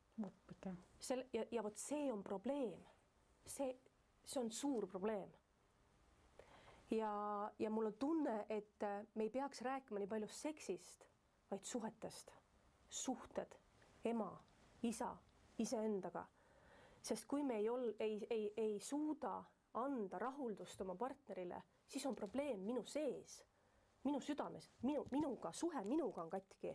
[1.01, 2.81] selle ja, ja vot see on probleem.
[3.47, 3.77] see,
[4.25, 5.31] see on suur probleem.
[6.91, 7.13] ja,
[7.59, 11.07] ja mul on tunne, et me ei peaks rääkima nii palju seksist,
[11.51, 12.33] vaid suhetest,
[12.91, 13.57] suhted,
[14.05, 14.31] ema,
[14.83, 15.15] isa,
[15.59, 16.27] iseendaga.
[17.03, 19.39] sest kui me ei ol-, ei, ei, ei suuda
[19.81, 23.39] anda rahuldust oma partnerile, siis on probleem minu sees,
[24.05, 26.75] minu südames, minu, minuga, suhe minuga on katki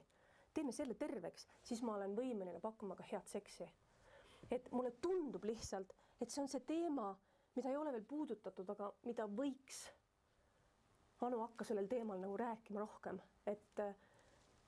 [0.56, 3.68] teeme selle terveks, siis ma olen võimeline pakkuma ka head seksi.
[4.52, 7.10] et mulle tundub lihtsalt, et see on see teema,
[7.56, 9.86] mida ei ole veel puudutatud, aga mida võiks
[11.26, 13.80] Anu hakka sellel teemal nagu rääkima rohkem, et,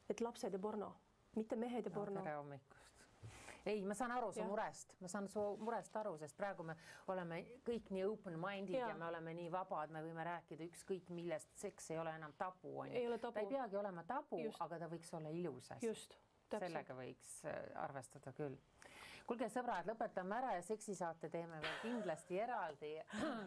[0.09, 0.87] et lapsed ja porno,
[1.36, 2.23] mitte mehed ja porno no,.
[2.25, 2.88] tere hommikust
[3.67, 4.45] ei, ma saan aru su ja.
[4.47, 6.75] murest, ma saan su murest aru, sest praegu me
[7.11, 8.91] oleme kõik nii open-minded ja.
[8.93, 12.78] ja me oleme nii vabad, me võime rääkida ükskõik millest, seks ei ole enam tabu,
[12.84, 13.19] onju.
[13.19, 15.91] ta ei peagi olema tabu, aga ta võiks olla ilus asi.
[16.47, 18.55] sellega võiks äh, arvestada küll.
[19.28, 22.93] kuulge, sõbrad, lõpetame ära ja seksisaate teeme veel kindlasti eraldi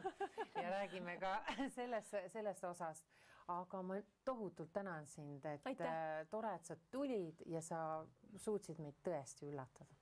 [0.63, 1.39] ja räägime ka
[1.79, 5.87] selles, sellest osast aga ma tohutult tänan sind, et Aitäh.
[5.87, 10.01] Äh, tore, et sa tulid ja sa suutsid meid tõesti üllatada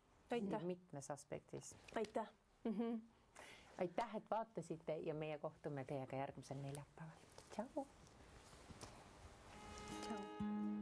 [0.63, 1.75] mitmes aspektis.
[1.95, 2.27] aitäh
[2.65, 2.73] mm.
[2.73, 3.01] -hmm.
[3.79, 7.17] aitäh, et vaatasite ja meie kohtume teiega järgmisel neljapäeval.
[7.51, 7.87] tšau.
[10.03, 10.78] tšau.